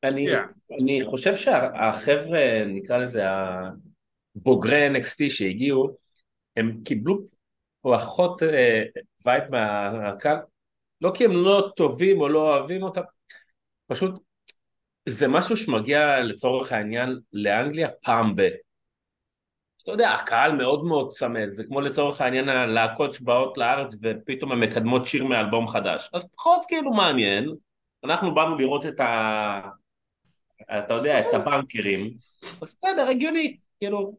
אני, 0.04 0.34
Yeah. 0.34 0.38
אני 0.80 1.04
חושב 1.04 1.36
שהחבר'ה, 1.36 2.64
נקרא 2.66 2.98
לזה 2.98 3.22
הבוגרי 4.36 4.88
NXT 4.96 5.28
שהגיעו, 5.28 5.96
הם 6.56 6.80
קיבלו 6.84 7.18
פחות 7.80 8.42
אה, 8.42 8.82
vibe 9.26 9.44
מהקהל, 9.50 10.36
לא 11.00 11.12
כי 11.14 11.24
הם 11.24 11.30
לא 11.32 11.72
טובים 11.76 12.20
או 12.20 12.28
לא 12.28 12.38
אוהבים 12.38 12.82
אותם, 12.82 13.00
פשוט 13.86 14.20
זה 15.08 15.28
משהו 15.28 15.56
שמגיע 15.56 16.20
לצורך 16.20 16.72
העניין 16.72 17.20
לאנגליה 17.32 17.88
פעם 18.02 18.36
ב... 18.36 18.48
אתה 19.82 19.92
יודע, 19.92 20.10
הקהל 20.10 20.52
מאוד 20.52 20.84
מאוד 20.84 21.08
צמא, 21.08 21.40
זה 21.50 21.64
כמו 21.64 21.80
לצורך 21.80 22.20
העניין 22.20 22.48
הלהקות 22.48 23.14
שבאות 23.14 23.58
לארץ 23.58 23.94
ופתאום 24.02 24.52
הן 24.52 24.60
מקדמות 24.60 25.06
שיר 25.06 25.24
מאלבום 25.24 25.68
חדש, 25.68 26.10
אז 26.12 26.28
פחות 26.36 26.64
כאילו 26.68 26.92
מעניין, 26.92 27.54
אנחנו 28.04 28.34
באנו 28.34 28.58
לראות 28.58 28.86
את 28.86 29.00
ה... 29.00 29.60
אתה 30.78 30.94
יודע, 30.94 31.20
את 31.20 31.34
הבנקרים, 31.34 32.10
אז 32.62 32.74
בסדר, 32.74 33.08
הגיוני, 33.08 33.56
כאילו, 33.78 34.18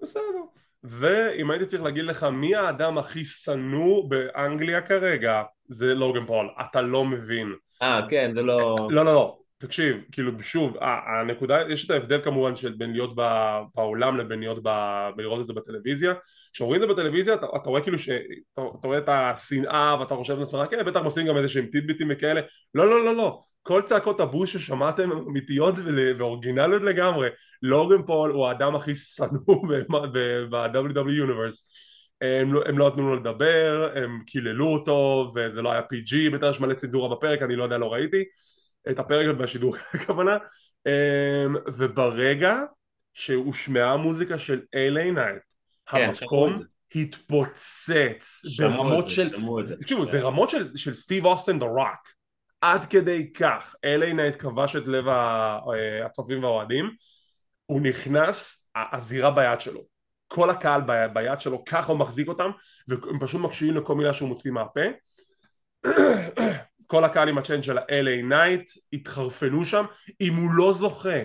בסדר 0.00 0.44
ואם 0.84 1.50
הייתי 1.50 1.66
צריך 1.66 1.82
להגיד 1.82 2.04
לך 2.04 2.24
מי 2.32 2.54
האדם 2.54 2.98
הכי 2.98 3.24
שנוא 3.24 4.08
באנגליה 4.08 4.80
כרגע 4.80 5.42
זה 5.68 5.94
לוגן 5.94 6.26
פול. 6.26 6.50
אתה 6.60 6.80
לא 6.80 7.04
מבין. 7.04 7.54
אה, 7.82 8.00
כן, 8.08 8.30
זה 8.34 8.42
לא... 8.42 8.88
לא 8.90 9.04
לא 9.04 9.14
לא 9.14 9.43
תקשיב 9.64 9.96
כאילו 10.12 10.42
שוב 10.42 10.76
הנקודה 10.80 11.58
יש 11.68 11.86
את 11.86 11.90
ההבדל 11.90 12.20
כמובן 12.24 12.56
של 12.56 12.72
בין 12.72 12.92
להיות 12.92 13.14
בעולם 13.74 14.16
לבין 14.16 14.40
להיות 14.40 14.58
ב- 14.62 15.10
לראות 15.18 15.40
את 15.40 15.46
זה 15.46 15.52
בטלוויזיה. 15.52 16.12
כשרואים 16.52 16.82
את 16.82 16.88
זה 16.88 16.94
בטלוויזיה 16.94 17.34
אתה, 17.34 17.46
אתה 17.56 17.70
רואה 17.70 17.80
כאילו 17.80 17.98
שאתה 17.98 18.62
אתה 18.80 18.86
רואה 18.86 18.98
את 18.98 19.08
השנאה 19.08 19.96
ואתה 20.00 20.14
חושב 20.14 20.38
לעצמך 20.38 20.70
כן 20.70 20.84
בטח 20.86 21.00
עושים 21.04 21.26
גם 21.26 21.36
איזה 21.36 21.48
שהם 21.48 21.66
טידביטים 21.66 22.06
וכאלה. 22.10 22.40
לא 22.74 22.88
לא 22.90 23.04
לא 23.04 23.16
לא. 23.16 23.42
כל 23.62 23.82
צעקות 23.84 24.20
הבוז 24.20 24.48
ששמעתם 24.48 25.12
הן 25.12 25.18
אמיתיות 25.18 25.74
ואורגינליות 26.18 26.82
לגמרי. 26.82 27.28
לוגן 27.62 28.02
פול 28.06 28.30
הוא 28.30 28.46
האדם 28.46 28.74
הכי 28.76 28.94
שנוא 28.94 29.66
ב-WWE 30.50 31.28
Universe. 31.28 31.58
הם 32.20 32.54
לא, 32.54 32.62
הם 32.66 32.78
לא 32.78 32.88
נתנו 32.88 33.08
לו 33.08 33.16
לדבר, 33.16 33.90
הם 33.94 34.22
קיללו 34.26 34.66
אותו 34.66 35.32
וזה 35.36 35.62
לא 35.62 35.72
היה 35.72 35.80
PG, 35.80 36.34
בטח 36.34 36.46
יש 36.50 36.60
מלא 36.60 36.74
צנזורה 36.74 37.16
בפרק, 37.16 37.42
אני 37.42 37.56
לא 37.56 37.64
יודע, 37.64 37.78
לא 37.78 37.92
ראיתי 37.92 38.24
את 38.90 38.98
הפרק 38.98 39.36
בשידור 39.36 39.76
הכוונה. 39.94 40.36
אמ, 40.86 41.56
וברגע 41.66 42.56
שהושמעה 43.14 43.92
המוזיקה 43.92 44.38
של 44.38 44.60
LA 44.60 45.12
Knight 45.14 45.42
כן, 45.86 46.10
המקום. 46.22 46.52
התפוצץ 46.94 48.42
ברמות 48.58 49.08
של. 49.08 49.34
תקשיבו 49.80 50.06
זה 50.06 50.20
רמות 50.20 50.50
של, 50.50 50.94
סטיב 50.94 51.26
אוסטן 51.26 51.58
The 51.58 51.66
Rock. 51.66 52.14
עד 52.60 52.84
כדי 52.86 53.32
כך 53.32 53.74
LA 53.86 54.14
Knight 54.14 54.42
כבש 54.42 54.76
את 54.76 54.86
לב 54.86 55.08
אה, 55.08 56.06
הצופים 56.06 56.44
והאוהדים. 56.44 56.90
הוא 57.66 57.80
נכנס 57.80 58.68
הזירה 58.92 59.30
ביד 59.30 59.60
שלו. 59.60 59.80
כל 60.28 60.50
הקהל 60.50 60.80
ב- 60.86 61.06
ביד 61.14 61.40
שלו 61.40 61.64
ככה 61.64 61.92
הוא 61.92 61.98
מחזיק 61.98 62.28
אותם 62.28 62.50
והם 62.88 63.18
פשוט 63.20 63.40
מקשיבים 63.40 63.76
לכל 63.76 63.94
מילה 63.94 64.12
שהוא 64.12 64.28
מוציא 64.28 64.50
מהפה 64.50 64.80
כל 66.86 67.04
הקהל 67.04 67.28
עם 67.28 67.38
הצ'אנט 67.38 67.62
של 67.62 67.78
ה-LA 67.78 68.32
Knight 68.32 68.80
התחרפנו 68.92 69.64
שם 69.64 69.84
אם 70.20 70.34
הוא 70.34 70.50
לא 70.54 70.72
זוכה 70.72 71.18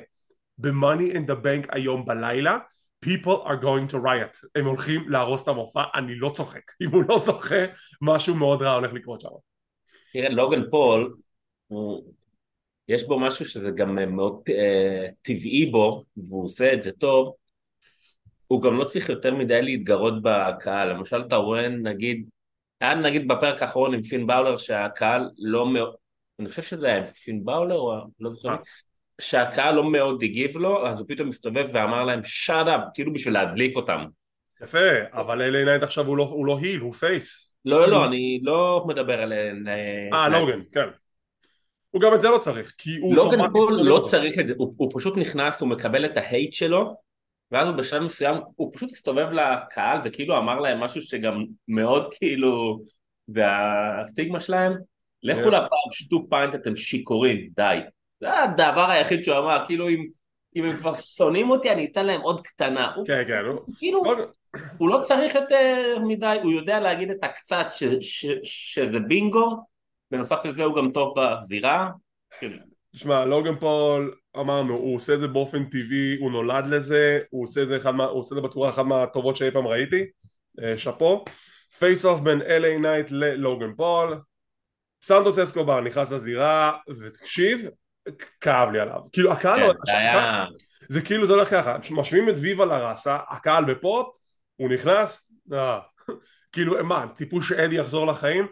ב-Money 0.57 1.13
in 1.13 1.29
the 1.29 1.45
Bank 1.45 1.67
היום 1.69 2.05
בלילה 2.05 2.57
people 3.05 3.45
are 3.45 3.63
going 3.63 3.91
to 3.93 3.95
riot 3.95 4.47
הם 4.55 4.65
הולכים 4.65 5.09
להרוס 5.09 5.43
את 5.43 5.47
המופע 5.47 5.83
אני 5.95 6.15
לא 6.15 6.31
צוחק 6.35 6.71
אם 6.81 6.89
הוא 6.89 7.03
לא 7.09 7.19
זוכה 7.19 7.65
משהו 8.01 8.35
מאוד 8.35 8.61
רע 8.61 8.73
הולך 8.73 8.93
לקרות 8.93 9.21
שם 9.21 9.29
תראה, 10.13 10.29
לוגן 10.29 10.69
פול. 10.69 11.15
יש 12.87 13.03
בו 13.03 13.19
משהו 13.19 13.45
שזה 13.45 13.71
גם 13.71 14.15
מאוד 14.15 14.41
אה, 14.49 15.07
טבעי 15.21 15.65
בו, 15.71 16.03
והוא 16.17 16.43
עושה 16.43 16.73
את 16.73 16.83
זה 16.83 16.91
טוב, 16.91 17.35
הוא 18.47 18.61
גם 18.61 18.77
לא 18.77 18.83
צריך 18.83 19.09
יותר 19.09 19.35
מדי 19.35 19.61
להתגרות 19.61 20.13
בקהל. 20.21 20.93
למשל, 20.93 21.21
אתה 21.21 21.35
רואה, 21.35 21.69
נגיד, 21.69 22.29
היה 22.81 22.95
נגיד 22.95 23.27
בפרק 23.27 23.61
האחרון 23.61 23.93
עם 23.93 24.01
פין 24.01 24.27
באלור, 24.27 24.57
שהקהל 24.57 25.29
לא 25.37 25.65
מאוד, 25.65 25.95
אני 26.39 26.49
חושב 26.49 26.61
שזה 26.61 26.87
היה 26.87 26.97
עם 26.97 27.05
פין 27.05 27.45
באלור, 27.45 27.75
או 27.75 27.93
לא 28.19 28.31
זוכר, 28.31 28.49
אה. 28.49 28.55
שהקהל 29.21 29.75
לא 29.75 29.91
מאוד 29.91 30.23
הגיב 30.23 30.57
לו, 30.57 30.87
אז 30.87 30.99
הוא 30.99 31.07
פתאום 31.07 31.27
מסתובב 31.27 31.65
ואמר 31.73 32.03
להם, 32.03 32.19
shut 32.19 32.67
up, 32.67 32.93
כאילו 32.93 33.13
בשביל 33.13 33.33
להדליק 33.33 33.75
אותם. 33.75 34.05
יפה 34.63 34.77
אבל 35.11 35.41
LA 35.41 35.67
Knight 35.67 35.83
עכשיו 35.83 36.05
הוא 36.05 36.17
לא, 36.17 36.23
הוא 36.23 36.45
לא 36.45 36.57
heel 36.61 36.79
הוא 36.79 36.93
face 36.93 37.53
לא, 37.65 37.87
לא, 37.87 38.05
אני 38.05 38.39
לא 38.43 38.85
מדבר 38.87 39.21
על... 39.21 39.33
אה 40.13 40.29
לוגן 40.29 40.59
כן 40.71 40.89
הוא 41.89 42.01
גם 42.01 42.13
את 42.13 42.21
זה 42.21 42.29
לא 42.29 42.37
צריך 42.37 42.75
כי 42.77 42.97
הוא 42.97 43.15
לוגן 43.15 43.51
פול 43.51 43.73
לא. 43.81 43.99
צריך 43.99 44.39
את 44.39 44.47
זה, 44.47 44.53
הוא, 44.57 44.73
הוא 44.77 44.91
פשוט 44.93 45.17
נכנס, 45.17 45.61
הוא 45.61 45.69
מקבל 45.69 46.05
את 46.05 46.17
ה 46.17 46.24
hate 46.24 46.53
שלו, 46.53 46.95
ואז 47.51 47.67
הוא 47.67 47.75
בשלב 47.75 48.01
מסוים, 48.03 48.35
הוא 48.55 48.71
פשוט 48.73 48.91
הסתובב 48.91 49.27
לקהל 49.31 49.97
וכאילו 50.03 50.37
אמר 50.37 50.59
להם 50.59 50.79
משהו 50.79 51.01
שגם 51.01 51.43
מאוד 51.67 52.13
כאילו, 52.13 52.81
והסטיגמה 53.27 54.39
שלהם, 54.39 54.73
לכו 55.23 55.39
Yeah. 55.39 55.47
לפאב, 55.47 55.91
שתו 55.91 56.25
pint, 56.29 56.55
אתם 56.55 56.75
שיכורים, 56.75 57.49
די. 57.55 57.77
זה 58.21 58.43
הדבר 58.43 58.89
היחיד 58.89 59.23
שהוא 59.23 59.37
אמר, 59.37 59.63
כאילו 59.67 59.89
אם, 59.89 60.05
אם 60.55 60.63
הם 60.65 60.77
כבר 60.77 60.93
שונאים 60.93 61.49
אותי, 61.49 61.71
אני 61.71 61.85
אתן 61.85 62.05
להם 62.05 62.21
עוד 62.21 62.41
קטנה. 62.41 62.91
כן 63.07 63.23
כן 63.27 63.45
הוא- 63.47 63.59
כאילו, 63.77 64.01
הוא 64.77 64.89
לא 64.89 64.99
צריך 65.03 65.35
יותר 65.35 65.97
מדי, 66.07 66.37
הוא 66.43 66.51
יודע 66.51 66.79
להגיד 66.79 67.09
את 67.11 67.23
הקצת 67.23 67.65
ש, 67.69 67.83
ש, 68.01 68.25
שזה 68.43 68.99
בינגו, 68.99 69.57
בנוסף 70.11 70.45
לזה 70.45 70.63
הוא 70.63 70.75
גם 70.75 70.91
טוב 70.91 71.13
בזירה. 71.19 71.89
תשמע, 72.93 73.25
לוגן 73.25 73.55
פול, 73.55 74.15
אמרנו, 74.39 74.73
הוא 74.73 74.95
עושה 74.95 75.13
את 75.13 75.19
זה 75.19 75.27
באופן 75.27 75.65
טבעי, 75.65 76.17
הוא 76.19 76.31
נולד 76.31 76.67
לזה, 76.67 77.19
הוא 77.29 77.43
עושה 77.43 77.63
את 77.63 77.67
זה, 77.67 77.77
אחד 77.77 77.91
מה, 77.91 78.05
הוא 78.05 78.19
עושה 78.19 78.35
את 78.35 78.41
זה 78.41 78.47
בצורה 78.47 78.69
אחת 78.69 78.85
מהטובות 78.85 79.35
שאי 79.35 79.51
פעם 79.51 79.67
ראיתי, 79.67 80.05
אה, 80.63 80.77
שאפו. 80.77 81.25
face 81.79 82.05
off 82.05 82.19
בין 82.19 82.41
LA 82.41 82.81
Knight 82.81 83.11
ללוגן 83.11 83.75
פול, 83.75 84.21
סנטוס 85.01 85.39
אסקובר 85.39 85.81
נכנס 85.81 86.11
לזירה, 86.11 86.77
ותקשיב, 86.99 87.69
כאב 88.41 88.71
לי 88.71 88.79
עליו. 88.79 88.99
כאילו 89.11 89.31
הקהל, 89.31 89.59
כן, 89.59 89.67
לא- 89.67 89.73
זה 89.85 89.97
היה... 89.97 90.45
זה 90.89 91.01
כאילו 91.01 91.27
זה 91.27 91.33
הולך 91.33 91.49
ככה, 91.49 91.77
משווים 91.91 92.29
את 92.29 92.35
ויבה 92.37 92.65
לראסה, 92.65 93.17
הקהל 93.29 93.65
בפופ, 93.65 94.15
הוא 94.55 94.69
נכנס, 94.69 95.31
אה, 95.53 95.79
כאילו 96.51 96.85
מה, 96.85 97.05
ציפו 97.13 97.41
שאדי 97.41 97.75
יחזור 97.75 98.07
לחיים? 98.07 98.47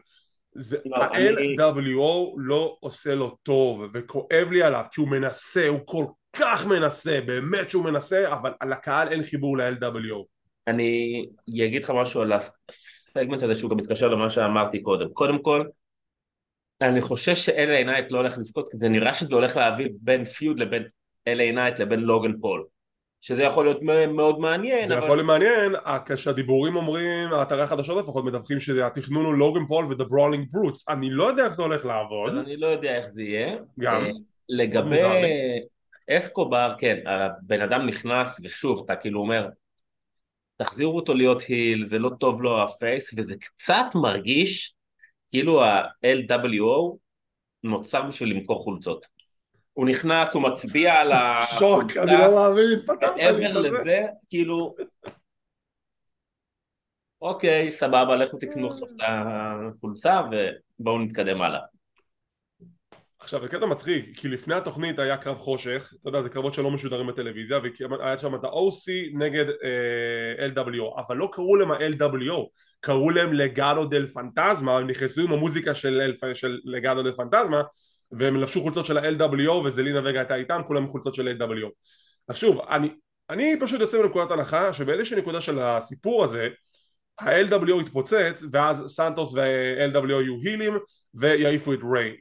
זה, 0.58 0.78
לא, 0.86 0.98
אני- 1.14 1.56
ה-LWO 1.60 2.36
לא 2.38 2.78
עושה 2.80 3.16
לו 3.16 3.38
טוב 3.44 3.82
וכואב 3.94 4.48
לי 4.52 4.64
עליו 4.64 4.84
כשהוא 4.92 5.08
מנסה, 5.08 5.68
הוא 5.68 5.80
כל 5.86 6.06
כך 6.34 6.68
מנסה, 6.68 7.20
באמת 7.26 7.70
שהוא 7.70 7.84
מנסה, 7.84 8.34
אבל 8.34 8.52
לקהל 8.70 9.08
אין 9.08 9.24
חיבור 9.24 9.58
ל-LWO. 9.58 10.26
אני 10.68 11.26
אגיד 11.50 11.84
לך 11.84 11.90
משהו 12.02 12.22
על 12.22 12.34
הסגמנט 12.34 13.44
הזה 13.44 13.56
שהוא 13.56 13.72
גם 13.72 13.78
מתקשר 13.78 14.08
למה 14.08 14.30
שאמרתי 14.30 14.82
קודם. 14.82 15.10
קודם 15.14 15.42
כל, 15.42 15.64
אני 16.82 17.02
חושש 17.02 17.46
ש-LA 17.46 17.86
Knight 17.86 18.12
לא 18.12 18.18
הולך 18.18 18.38
לזכות, 18.38 18.70
כי 18.72 18.78
זה 18.78 18.90
נראה 18.90 19.14
שזה 19.14 19.36
הולך 19.36 19.58
להביא 19.58 19.90
בין 20.02 20.24
feud 20.24 20.60
לבין 20.60 20.84
LA 21.30 21.54
Knight 21.54 21.80
לבין 21.80 22.00
לוגן 22.00 22.40
פול. 22.42 22.66
שזה 23.28 23.44
יכול 23.44 23.66
להיות 23.66 23.82
מאוד 24.08 24.40
מעניין 24.40 24.88
זה 24.88 24.94
אבל... 24.94 25.04
יכול 25.04 25.18
להיות 25.18 25.28
מעניין, 25.28 25.76
כשהדיבורים 26.06 26.76
אומרים, 26.76 27.30
אתרי 27.42 27.62
החדשות 27.62 28.04
לפחות 28.04 28.26
מדווחים 28.26 28.60
שהתכנון 28.60 29.26
הוא 29.26 29.34
לוגן 29.34 29.66
פול 29.68 29.86
ו 29.86 29.90
The 29.90 30.04
Brawling 30.04 30.48
Brutes. 30.52 30.90
אני 30.90 31.10
לא 31.10 31.24
יודע 31.24 31.46
איך 31.46 31.54
זה 31.54 31.62
הולך 31.64 31.86
לעבוד. 31.86 32.38
אני 32.38 32.58
לא 32.58 32.68
יודע 32.68 32.96
איך 32.96 33.08
זה 33.08 33.24
יהיה. 33.24 33.56
גם. 33.80 34.06
אה, 34.06 34.12
לגבי 34.50 35.02
אסקובר, 36.10 36.76
כן, 36.78 36.98
הבן 37.06 37.62
אדם 37.62 37.86
נכנס 37.88 38.40
ושוב 38.44 38.84
אתה 38.86 38.96
כאילו 38.96 39.20
אומר 39.20 39.50
תחזירו 40.58 40.96
אותו 40.96 41.14
להיות 41.14 41.42
היל, 41.42 41.88
זה 41.88 42.00
לא 42.00 42.10
טוב 42.20 42.42
לו 42.42 42.64
הפייס 42.64 43.14
וזה 43.18 43.36
קצת 43.36 43.86
מרגיש 43.96 44.76
כאילו 45.30 45.64
ה-LWO 45.64 46.98
נוצר 47.64 48.02
בשביל 48.02 48.30
למכור 48.30 48.60
חולצות 48.60 49.17
הוא 49.78 49.88
נכנס, 49.88 50.34
הוא 50.34 50.44
מצביע 50.44 50.94
על 50.94 51.12
ה... 51.12 51.46
שוק, 51.60 51.98
אני 51.98 52.12
לא 52.12 52.36
מאמין, 52.36 52.80
פתרת 52.86 53.16
לי 53.16 53.30
את 53.30 53.36
זה. 53.36 53.44
מעבר 53.44 53.62
לזה, 53.62 54.06
כאילו... 54.30 54.76
אוקיי, 57.22 57.72
סבבה, 57.72 58.16
לכו 58.16 58.38
תקנו 58.38 58.68
עכשיו 58.68 58.88
את 58.88 59.02
החולצה 59.02 60.22
ובואו 60.80 61.00
נתקדם 61.00 61.42
הלאה. 61.42 61.60
עכשיו 63.20 63.42
זה 63.42 63.48
קטע 63.48 63.66
מצחיק, 63.66 64.20
כי 64.20 64.28
לפני 64.28 64.56
התוכנית 64.56 65.00
היה 65.00 65.18
קרב 65.18 65.38
חושך, 65.38 65.94
אתה 66.02 66.10
יודע 66.10 66.22
זה 66.22 66.30
קרבות 66.30 66.54
שלא 66.54 66.72
משודרים 66.72 67.08
בטלוויזיה 67.08 67.60
והיה 67.90 68.18
שם 68.18 68.36
את 68.36 68.44
ה-OC 68.44 69.18
נגד 69.18 69.46
אה, 69.50 70.48
LWO, 70.48 71.02
אבל 71.08 71.18
לא 71.18 71.30
קראו 71.34 71.56
להם 71.56 71.72
ה-LWO, 71.72 72.48
קראו 72.80 73.10
להם 73.10 73.34
לגאדו 73.34 73.86
דל 73.86 74.08
פנטזמה, 74.08 74.78
הם 74.78 74.90
נכנסו 74.90 75.22
עם 75.22 75.32
המוזיקה 75.32 75.76
של, 75.76 76.14
של 76.34 76.60
לגאדו 76.66 77.04
דל 77.04 77.12
פנטזמה 77.12 77.62
והם 78.12 78.36
לבשו 78.36 78.62
חולצות 78.62 78.86
של 78.86 78.98
ה-LWO 78.98 79.52
וזלינה 79.52 80.00
וגה 80.00 80.20
הייתה 80.20 80.36
איתם, 80.36 80.62
כולם 80.68 80.88
חולצות 80.88 81.16
של 81.16 81.38
LWO. 81.40 81.70
אז 82.28 82.36
שוב, 82.36 82.62
אני, 82.70 82.90
אני 83.30 83.56
פשוט 83.60 83.82
יוצא 83.82 84.02
מנקודת 84.02 84.32
הנחה 84.32 84.74
שבאיזושהי 84.74 85.18
נקודה 85.18 85.42
של 85.42 85.60
הסיפור 85.60 86.24
הזה 86.24 86.48
ה-LWO 87.20 87.82
יתפוצץ 87.82 88.44
ואז 88.52 88.84
סנטוס 88.88 89.34
וה-LWO 89.34 90.12
יהיו 90.12 90.42
הילים 90.44 90.78
ויעיפו 91.14 91.74
את 91.74 91.80
ריי. 91.94 92.16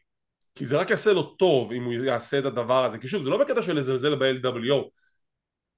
כי 0.54 0.66
זה 0.66 0.76
רק 0.76 0.90
יעשה 0.90 1.12
לו 1.12 1.22
טוב 1.22 1.72
אם 1.72 1.84
הוא 1.84 1.92
יעשה 1.92 2.38
את 2.38 2.44
הדבר 2.44 2.84
הזה. 2.84 2.98
כי 2.98 3.08
שוב 3.08 3.22
זה 3.22 3.30
לא 3.30 3.36
בקטע 3.36 3.62
של 3.62 3.78
לזלזל 3.78 4.14
ב-LWO 4.14 4.90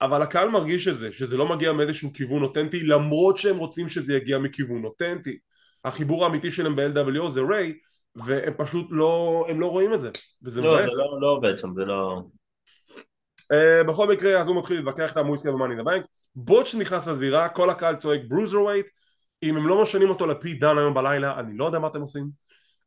אבל 0.00 0.22
הקהל 0.22 0.48
מרגיש 0.48 0.88
את 0.88 0.96
זה 0.96 1.12
שזה 1.12 1.36
לא 1.36 1.48
מגיע 1.48 1.72
מאיזשהו 1.72 2.12
כיוון 2.12 2.42
אותנטי 2.42 2.80
למרות 2.80 3.38
שהם 3.38 3.56
רוצים 3.56 3.88
שזה 3.88 4.16
יגיע 4.16 4.38
מכיוון 4.38 4.84
אותנטי. 4.84 5.38
החיבור 5.84 6.24
האמיתי 6.24 6.50
שלהם 6.50 6.76
ב-LWO 6.76 7.28
זה 7.28 7.40
ריי 7.40 7.74
והם 8.25 8.52
פשוט 8.56 8.87
לא, 8.90 9.44
הם 9.48 9.60
לא 9.60 9.66
רואים 9.66 9.94
את 9.94 10.00
זה 10.00 10.10
וזה 10.42 10.62
לא, 10.62 10.75
מבאס. 10.75 10.94
זה 10.94 10.98
לא, 10.98 11.20
לא 11.20 11.26
עובד 11.26 11.58
שם, 11.58 11.75
זה 11.75 11.84
לא... 11.84 12.22
Uh, 13.52 13.88
בכל 13.88 14.08
מקרה 14.08 14.40
אז 14.40 14.48
הוא 14.48 14.56
מתחיל 14.56 14.76
להתווכח 14.76 15.12
את 15.12 15.16
המויסקי 15.16 15.48
ומאני 15.48 15.76
לבנק 15.76 16.04
בוטש 16.34 16.75
נכנס 16.75 17.06
לזירה 17.06 17.48
כל 17.48 17.70
הקהל 17.70 17.96
צועק 17.96 18.20
ברוזר 18.28 18.62
ווייט 18.62 18.87
אם 19.42 19.56
הם 19.56 19.66
לא 19.66 19.82
משנים 19.82 20.10
אותו 20.10 20.26
לפי 20.26 20.54
דן 20.54 20.78
היום 20.78 20.94
בלילה 20.94 21.40
אני 21.40 21.56
לא 21.56 21.64
יודע 21.64 21.78
מה 21.78 21.88
אתם 21.88 22.00
עושים. 22.00 22.28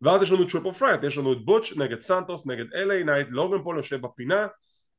ואז 0.02 0.22
יש 0.22 0.32
לנו 0.32 0.46
triple 0.46 0.72
threat 0.72 1.04
יש 1.04 1.18
לנו 1.18 1.34
את 1.34 1.46
בוטש 1.46 1.78
נגד 1.78 2.02
סנטוס 2.02 2.48
נגד 2.48 2.66
אליי 2.74 3.04
נייט 3.04 3.28
לוגן 3.30 3.64
פול 3.64 3.78
יושב 3.78 4.02
בפינה 4.02 4.48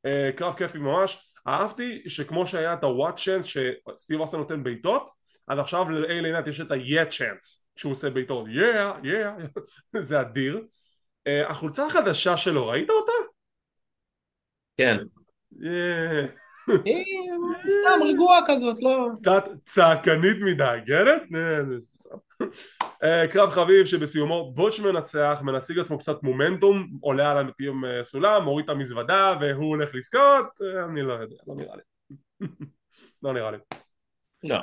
uh, 0.07 0.37
קרב 0.37 0.53
כיפי 0.53 0.77
ממש. 0.77 1.33
אהבתי 1.47 2.03
שכמו 2.07 2.47
שהיה 2.47 2.73
את 2.73 2.83
ה 2.83 3.19
what 3.19 3.29
chants 3.29 3.45
שסטיב 3.45 4.19
אוסטן 4.19 4.37
נותן 4.37 4.63
בעיטות 4.63 5.09
אז 5.47 5.59
עכשיו 5.59 5.89
לאליי 5.89 6.31
נייט 6.31 6.47
יש 6.47 6.61
את 6.61 6.71
ה-yet 6.71 7.09
צ'אנס 7.09 7.62
שהוא 7.75 7.91
עושה 7.91 8.09
בעיטות 8.09 8.45
yeah 8.45 9.05
yeah 9.05 9.59
זה 9.99 10.21
אדיר. 10.21 10.61
uh, 11.29 11.51
החולצה 11.51 11.85
החדשה 11.85 12.37
שלו 12.37 12.67
ראית 12.67 12.89
אותה? 12.89 13.11
כן. 14.77 14.97
Yeah. 15.53 16.43
היא 16.67 17.05
סתם 17.69 17.99
רגועה 18.05 18.39
כזאת 18.47 18.77
לא. 18.81 19.09
קצת 19.21 19.45
צעקנית 19.65 20.37
מדי 20.41 20.77
גרט? 20.85 21.21
אה, 23.03 23.27
קרב 23.31 23.49
חביב 23.49 23.85
שבסיומו 23.85 24.51
בוטש 24.55 24.79
מנצח 24.79 25.39
מנשיג 25.43 25.79
עצמו 25.79 25.99
קצת 25.99 26.23
מומנטום 26.23 26.87
עולה 27.01 27.31
על 27.31 27.51
הסולם 27.99 28.43
מוריד 28.43 28.65
את 28.65 28.69
המזוודה 28.69 29.33
והוא 29.41 29.69
הולך 29.69 29.95
לזכות. 29.95 30.45
אני 30.89 31.01
לא 31.01 31.13
יודע 31.13 31.35
לא 31.47 31.55
נראה 31.55 31.75
לי. 31.75 31.81
לא 33.23 33.33
נראה 33.33 33.51
לי. 33.51 33.57
לא 34.43 34.57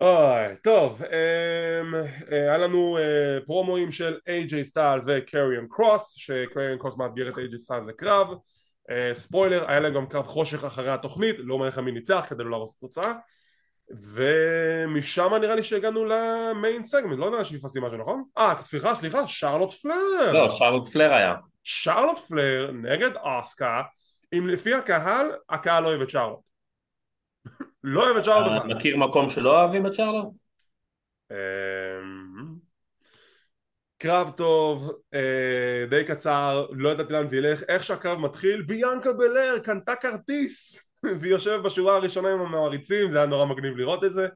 אוי, 0.00 0.56
טוב, 0.62 1.02
אמ, 1.02 1.94
אה, 2.32 2.38
היה 2.38 2.58
לנו 2.58 2.98
אה, 2.98 3.38
פרומואים 3.46 3.92
של 3.92 4.18
איי-ג'יי 4.28 4.64
סטיילס 4.64 5.04
וקריאן 5.06 5.66
קרוס 5.68 6.14
שקריאן 6.16 6.78
קרוס 6.78 6.96
מאתגר 6.96 7.28
את 7.28 7.38
איי-ג'יי 7.38 7.58
סטיילס 7.58 7.86
לקרב. 7.86 8.28
אה, 8.90 9.10
ספוילר, 9.14 9.64
היה 9.68 9.80
להם 9.80 9.94
גם 9.94 10.06
קרב 10.06 10.26
חושך 10.26 10.64
אחרי 10.64 10.90
התוכנית, 10.90 11.36
לא 11.38 11.54
אומר 11.54 11.68
לך 11.68 11.78
מי 11.78 11.92
ניצח 11.92 12.26
כדי 12.28 12.44
לא 12.44 12.50
להרוס 12.50 12.70
את 12.70 12.76
התוצאה. 12.76 13.12
ומשם 14.12 15.34
נראה 15.34 15.54
לי 15.54 15.62
שהגענו 15.62 16.04
למיין 16.04 16.84
סגמנט, 16.84 17.18
לא 17.18 17.26
יודע 17.26 17.44
שהפסתי 17.44 17.80
משהו 17.80 17.98
נכון? 17.98 18.24
אה 18.38 18.54
סליחה 18.62 18.94
סליחה 18.94 19.26
שרלוט 19.26 19.72
פלר. 19.72 20.32
לא 20.32 20.50
שרלוט 20.50 20.86
פלר 20.88 21.12
היה. 21.12 21.34
שרלוט 21.64 22.18
פלר 22.18 22.70
נגד 22.72 23.10
אסקה 23.22 23.82
אם 24.32 24.48
לפי 24.48 24.74
הקהל 24.74 25.26
הקהל 25.48 25.82
לא 25.82 25.88
אוהב 25.88 26.00
את 26.00 26.10
שרלוט 26.10 26.40
לא 27.86 28.04
אוהב 28.04 28.16
את 28.16 28.24
שרלוט 28.24 28.62
בכלל. 28.62 28.74
מכיר 28.74 28.96
מקום 28.96 29.30
שלא 29.30 29.60
אוהבים 29.60 29.86
את 29.86 29.94
שרלוט? 29.94 30.28
אמ, 31.30 31.36
קרב 33.98 34.30
טוב, 34.36 34.92
אה, 35.14 35.86
די 35.90 36.04
קצר, 36.04 36.66
לא 36.70 36.88
ידעתי 36.88 37.12
לאן 37.12 37.28
זה 37.28 37.36
ילך, 37.36 37.62
איך 37.68 37.84
שהקרב 37.84 38.18
מתחיל, 38.18 38.62
ביאנקה 38.62 39.12
בלר 39.12 39.58
קנתה 39.58 39.94
כרטיס 39.96 40.80
והיא 41.20 41.32
יושבת 41.32 41.64
בשורה 41.64 41.96
הראשונה 41.96 42.32
עם 42.32 42.40
המעריצים, 42.40 43.10
זה 43.10 43.16
היה 43.16 43.26
נורא 43.26 43.46
מגניב 43.46 43.76
לראות 43.76 44.04
את 44.04 44.12
זה. 44.12 44.28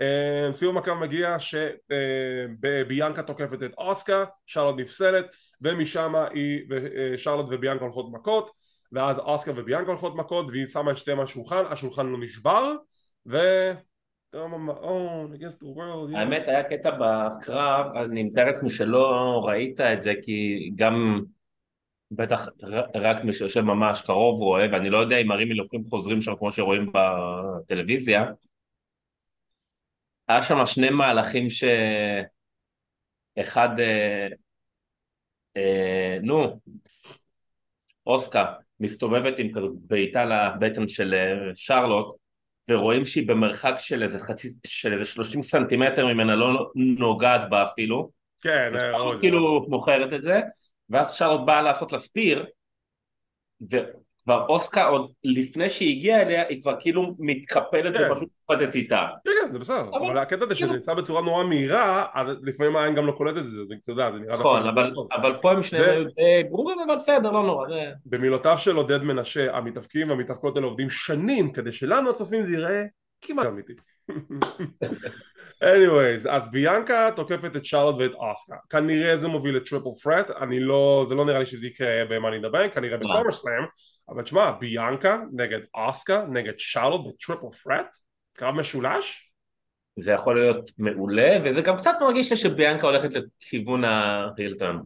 אה, 0.00 0.50
סיום 0.54 0.78
הקרב 0.78 0.98
מגיע 0.98 1.36
שביאנקה 1.38 3.22
תוקפת 3.22 3.62
את 3.64 3.74
אוסקה, 3.78 4.24
שרלוט 4.46 4.80
נפסלת 4.80 5.26
ומשם 5.60 6.14
היא, 6.30 6.60
שרלוט 7.16 7.46
וביאנקה 7.50 7.84
הולכות 7.84 8.06
מכות 8.12 8.65
ואז 8.96 9.18
אוסקר 9.18 9.52
וביאנקה 9.56 9.90
הולכות 9.90 10.16
מכות 10.16 10.46
והיא 10.48 10.66
שמה 10.66 10.90
את 10.90 10.96
שתיהם 10.96 11.18
על 11.18 11.24
השולחן, 11.24 11.62
השולחן 11.70 12.06
לא 12.06 12.18
נשבר 12.20 12.76
ו... 13.26 13.38
האמת 16.14 16.48
היה 16.48 16.62
קטע 16.62 16.90
בקרב, 16.90 17.96
אני 17.96 18.22
מתאר 18.22 18.44
לעצמי 18.44 18.70
שלא 18.70 19.40
ראית 19.44 19.80
את 19.80 20.02
זה 20.02 20.14
כי 20.22 20.70
גם 20.74 21.22
בטח 22.10 22.48
רק 22.94 23.24
מי 23.24 23.32
שיושב 23.32 23.60
ממש 23.60 24.02
קרוב 24.02 24.40
רואה 24.40 24.66
ואני 24.72 24.90
לא 24.90 24.98
יודע 24.98 25.16
אם 25.16 25.30
הרים 25.30 25.48
מלוכים 25.48 25.84
חוזרים 25.84 26.20
שם 26.20 26.36
כמו 26.36 26.50
שרואים 26.50 26.92
בטלוויזיה. 26.94 28.24
היה 30.28 30.42
שם 30.42 30.66
שני 30.66 30.90
מהלכים 30.90 31.46
שאחד 33.36 33.68
אה, 33.80 34.28
אה, 35.56 36.18
נו 36.22 36.60
אוסקה 38.06 38.44
מסתובבת 38.80 39.38
עם 39.38 39.52
כזאת 39.54 39.72
בעיטה 39.74 40.24
לבטן 40.24 40.88
של 40.88 41.14
אה, 41.14 41.50
שרלוט 41.54 42.16
ורואים 42.70 43.04
שהיא 43.04 43.28
במרחק 43.28 43.74
של 43.78 44.02
איזה 44.02 44.18
חצי, 44.20 44.48
של 44.66 44.92
איזה 44.92 45.04
30 45.04 45.42
סנטימטר 45.42 46.06
ממנה 46.06 46.36
לא 46.36 46.70
נוגעת 46.74 47.50
בה 47.50 47.64
אפילו. 47.72 48.10
כן, 48.40 48.72
שרלוט 48.80 49.20
כאילו 49.20 49.66
מוכרת 49.68 50.12
את 50.12 50.22
זה 50.22 50.40
ואז 50.90 51.12
שרלוט 51.12 51.46
באה 51.46 51.62
לעשות 51.62 51.92
לה 51.92 51.98
ספיר 51.98 52.46
כבר 54.26 54.46
אוסקה 54.48 54.84
עוד 54.84 55.10
לפני 55.24 55.68
שהיא 55.68 55.96
הגיעה 55.96 56.22
אליה 56.22 56.48
היא 56.48 56.62
כבר 56.62 56.74
כאילו 56.80 57.14
מתקפלת 57.18 57.96
כן. 57.96 58.12
ופשוט 58.12 58.28
קופצת 58.44 58.74
איתה. 58.74 59.06
כן 59.24 59.30
כן 59.42 59.52
זה 59.52 59.58
בסדר 59.58 59.80
אבל, 59.80 60.06
אבל 60.06 60.18
הקטע 60.18 60.44
הזה 60.44 60.54
שזה 60.54 60.72
נעשה 60.72 60.94
בצורה 60.94 61.22
נורא 61.22 61.44
מהירה 61.44 62.06
אז 62.14 62.26
לפעמים 62.42 62.76
העין 62.76 62.94
גם 62.94 63.06
לא 63.06 63.12
קולט 63.12 63.36
את 63.36 63.44
זה 63.44 63.64
זה 63.64 63.74
יודע 63.88 64.12
זה 64.12 64.18
נראה 64.18 64.36
נכון 64.36 64.68
אבל, 64.68 64.92
אבל 65.12 65.36
פה 65.42 65.52
הם 65.52 65.62
שניהם 65.62 65.84
היו 65.84 66.50
ברורים 66.50 66.78
אבל 66.86 66.96
בסדר 66.96 67.30
לא 67.30 67.42
נורא 67.42 67.68
זה... 67.68 67.90
במילותיו 68.06 68.58
של 68.58 68.76
עודד 68.76 69.02
מנשה 69.02 69.56
המתאבקים 69.56 70.10
והמתאבקות 70.10 70.56
האלה 70.56 70.66
עובדים 70.66 70.90
שנים 70.90 71.52
כדי 71.52 71.72
שלנו 71.72 72.10
הצופים 72.10 72.42
זה 72.42 72.56
ייראה 72.56 72.84
כמעט 73.20 73.46
אמיתי 73.46 73.72
anyways, 75.64 76.28
אז 76.30 76.50
ביאנקה 76.50 77.10
תוקפת 77.16 77.56
את 77.56 77.64
שרלוט 77.64 77.96
ואת 77.98 78.14
אוסקה 78.14 78.56
כנראה 78.70 79.16
זה 79.16 79.28
מוביל 79.28 79.56
לטריפל 79.56 79.90
פרט 80.02 80.30
אני 80.30 80.60
לא, 80.60 81.06
זה 81.08 81.14
לא 81.14 81.24
נראה 81.24 81.38
לי 81.38 81.46
שזה 81.46 81.66
יקרה 81.66 82.04
ב-Money 82.10 82.40
in 82.40 82.46
the 82.46 82.52
Bank 82.52 82.74
כנראה 82.74 82.96
בסומר 82.98 83.32
סלאם 83.32 83.64
אבל 84.08 84.22
תשמע, 84.22 84.50
ביאנקה 84.50 85.18
נגד 85.32 85.60
אוסקה 85.74 86.24
נגד 86.28 86.52
שרלוט 86.58 87.00
בטריפל 87.06 87.56
פרט 87.62 87.96
קרב 88.32 88.54
משולש? 88.54 89.32
זה 89.98 90.12
יכול 90.12 90.40
להיות 90.40 90.70
מעולה 90.78 91.38
וזה 91.44 91.60
גם 91.60 91.76
קצת 91.76 91.94
מרגיש 92.00 92.32
שביאנקה 92.32 92.86
הולכת 92.86 93.10
לכיוון 93.42 93.84
הרילטון 93.84 94.82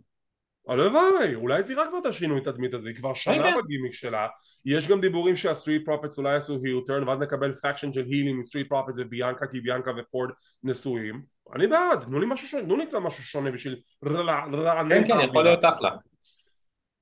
הלוואי, 0.68 1.34
אולי 1.34 1.62
זה 1.62 1.82
רק 1.82 1.88
כבר 1.88 1.98
את 1.98 2.06
השינוי 2.06 2.40
תדמית 2.40 2.74
הזה, 2.74 2.88
היא 2.88 2.96
כבר 2.96 3.14
שנה 3.14 3.54
okay. 3.54 3.58
בגימיק 3.58 3.92
שלה. 3.92 4.26
יש 4.64 4.88
גם 4.88 5.00
דיבורים 5.00 5.36
שה 5.36 5.52
Street 5.52 5.84
Profits 5.84 6.18
אולי 6.18 6.34
יעשו 6.34 6.58
heel 6.64 6.86
turn 6.86 7.08
ואז 7.08 7.20
נקבל 7.20 7.52
faction 7.52 7.92
של 7.92 8.04
הילים 8.04 8.36
עם 8.36 8.42
Street 8.42 8.68
Profits 8.68 8.98
וביאנקה 8.98 9.46
כי 9.46 9.60
ביאנקה 9.60 9.90
ופורד 9.98 10.30
נשואים. 10.62 11.22
אני 11.54 11.66
בעד, 11.66 12.00
תנו 12.00 12.20
לי 12.20 12.26
משהו 12.28 12.48
שונה, 12.48 12.64
תנו 12.64 12.76
לי 12.76 12.86
קצת 12.86 12.98
משהו 12.98 13.22
שונה 13.22 13.50
בשביל 13.50 13.76
כן 14.04 15.04
כן, 15.08 15.20
יכול 15.20 15.44
להיות 15.44 15.64
אחלה. 15.64 15.90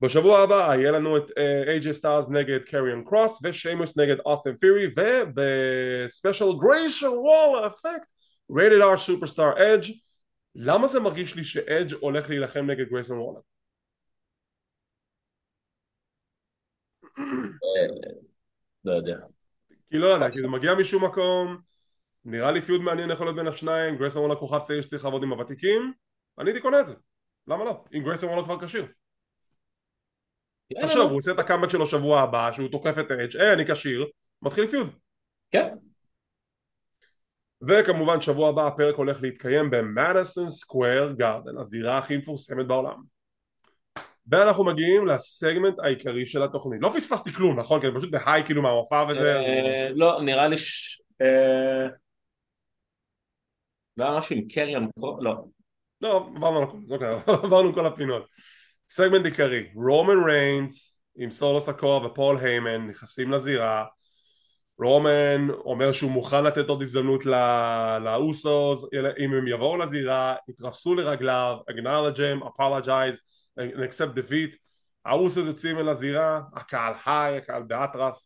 בשבוע 0.01 0.39
הבא 0.39 0.75
יהיה 0.75 0.91
לנו 0.91 1.17
את 1.17 1.23
אייג'יי 1.67 1.93
סטיילס 1.93 2.29
נגד 2.29 2.59
קאריון 2.65 3.03
קרוס 3.03 3.39
ושיימוס 3.43 3.97
נגד 3.97 4.19
אוסטן 4.25 4.55
פירי 4.57 4.87
וב 4.95 5.28
special 5.28 6.45
גרייסון 6.59 7.07
וולר 7.07 7.67
effect 7.67 8.07
Rated 8.57 8.81
R 8.81 8.97
Superstar 8.97 9.73
אדג' 9.73 9.91
למה 10.61 10.87
זה 10.87 10.99
מרגיש 10.99 11.35
לי 11.35 11.43
שאדג' 11.43 11.93
הולך 11.93 12.29
להילחם 12.29 12.65
נגד 12.71 12.89
גרייסון 12.89 13.19
וולר? 13.19 13.39
לא 18.85 18.91
יודע. 18.91 19.17
כי 19.89 19.97
לא 19.97 20.07
יודע, 20.07 20.31
כי 20.31 20.41
זה 20.41 20.47
מגיע 20.47 20.75
משום 20.75 21.05
מקום 21.05 21.61
נראה 22.25 22.51
לי 22.51 22.61
פיוד 22.61 22.81
מעניין 22.81 23.11
יכול 23.11 23.25
להיות 23.27 23.35
בין 23.35 23.47
השניים 23.47 23.97
גרייסון 23.97 24.21
וולר 24.21 24.35
כוכב 24.35 24.59
צעיר 24.59 24.81
שצריך 24.81 25.05
לעבוד 25.05 25.23
עם 25.23 25.33
הוותיקים 25.33 25.93
אני 26.39 26.49
הייתי 26.49 26.61
קונה 26.61 26.79
את 26.79 26.87
זה 26.87 26.95
למה 27.47 27.63
לא? 27.63 27.83
אם 27.93 28.03
גרייסון 28.03 28.29
וולר 28.29 28.43
כבר 28.43 28.65
כשיר 28.65 28.87
עכשיו 30.83 31.01
הוא 31.01 31.17
עושה 31.17 31.31
את 31.31 31.39
הקאמבט 31.39 31.69
שלו 31.69 31.85
שבוע 31.85 32.21
הבא 32.21 32.51
שהוא 32.51 32.69
תוקף 32.71 32.95
את 32.99 33.11
אדג' 33.11 33.37
היי 33.37 33.53
אני 33.53 33.65
כשיר 33.65 34.05
מתחיל 34.41 34.67
פיוד 34.67 34.87
כן 35.51 35.75
וכמובן 37.67 38.21
שבוע 38.21 38.49
הבא 38.49 38.67
הפרק 38.67 38.95
הולך 38.95 39.17
להתקיים 39.21 39.69
במדיסון 39.69 40.49
סקוויר 40.49 41.11
גארדן 41.17 41.57
הזירה 41.57 41.97
הכי 41.97 42.17
מפורסמת 42.17 42.67
בעולם. 42.67 43.03
ואנחנו 44.27 44.63
מגיעים 44.63 45.07
לסגמנט 45.07 45.79
העיקרי 45.79 46.25
של 46.25 46.43
התוכנית. 46.43 46.81
לא 46.81 46.89
פספסתי 46.89 47.33
כלום 47.33 47.59
נכון? 47.59 47.81
כי 47.81 47.87
אני 47.87 47.95
פשוט 47.95 48.11
בהיי 48.11 48.45
כאילו 48.45 48.61
מהמופע 48.61 49.05
וזה. 49.09 49.37
לא 49.95 50.21
נראה 50.21 50.47
לי 50.47 50.57
ש... 50.57 51.01
לא 53.97 54.05
היה 54.05 54.17
משהו 54.17 54.35
עם 54.35 54.47
קריאן 54.47 54.85
לא. 54.97 55.45
לא 56.01 56.29
עברנו 56.35 56.57
על 56.57 56.63
הכל 56.63 56.77
אוקיי 56.89 57.07
עברנו 57.43 57.73
כל 57.73 57.85
הפינות. 57.85 58.25
סגמנט 58.89 59.25
עיקרי 59.25 59.69
רומן 59.75 60.23
ריינס 60.23 60.99
עם 61.17 61.31
סולו 61.31 61.61
סקואה 61.61 62.05
ופול 62.05 62.37
היימן 62.37 62.87
נכנסים 62.87 63.31
לזירה 63.31 63.85
רומן 64.79 65.49
אומר 65.49 65.91
שהוא 65.91 66.11
מוכן 66.11 66.43
לתת 66.43 66.69
עוד 66.69 66.81
הזדמנות 66.81 67.25
לאוסוס 68.01 68.85
אם 69.19 69.33
הם 69.33 69.47
יבואו 69.47 69.77
לזירה 69.77 70.35
יתרפסו 70.49 70.95
לרגליו 70.95 71.57
acknowledge 71.71 72.17
him, 72.17 72.45
apologize 72.45 73.17
and 73.59 73.79
accept 73.79 74.17
defeat. 74.17 74.55
האוסוס 75.05 75.47
יוצאים 75.47 75.79
אל 75.79 75.89
הזירה 75.89 76.41
הקהל 76.55 76.93
היי, 77.05 77.37
הקהל 77.37 77.63
באטרף. 77.63 78.17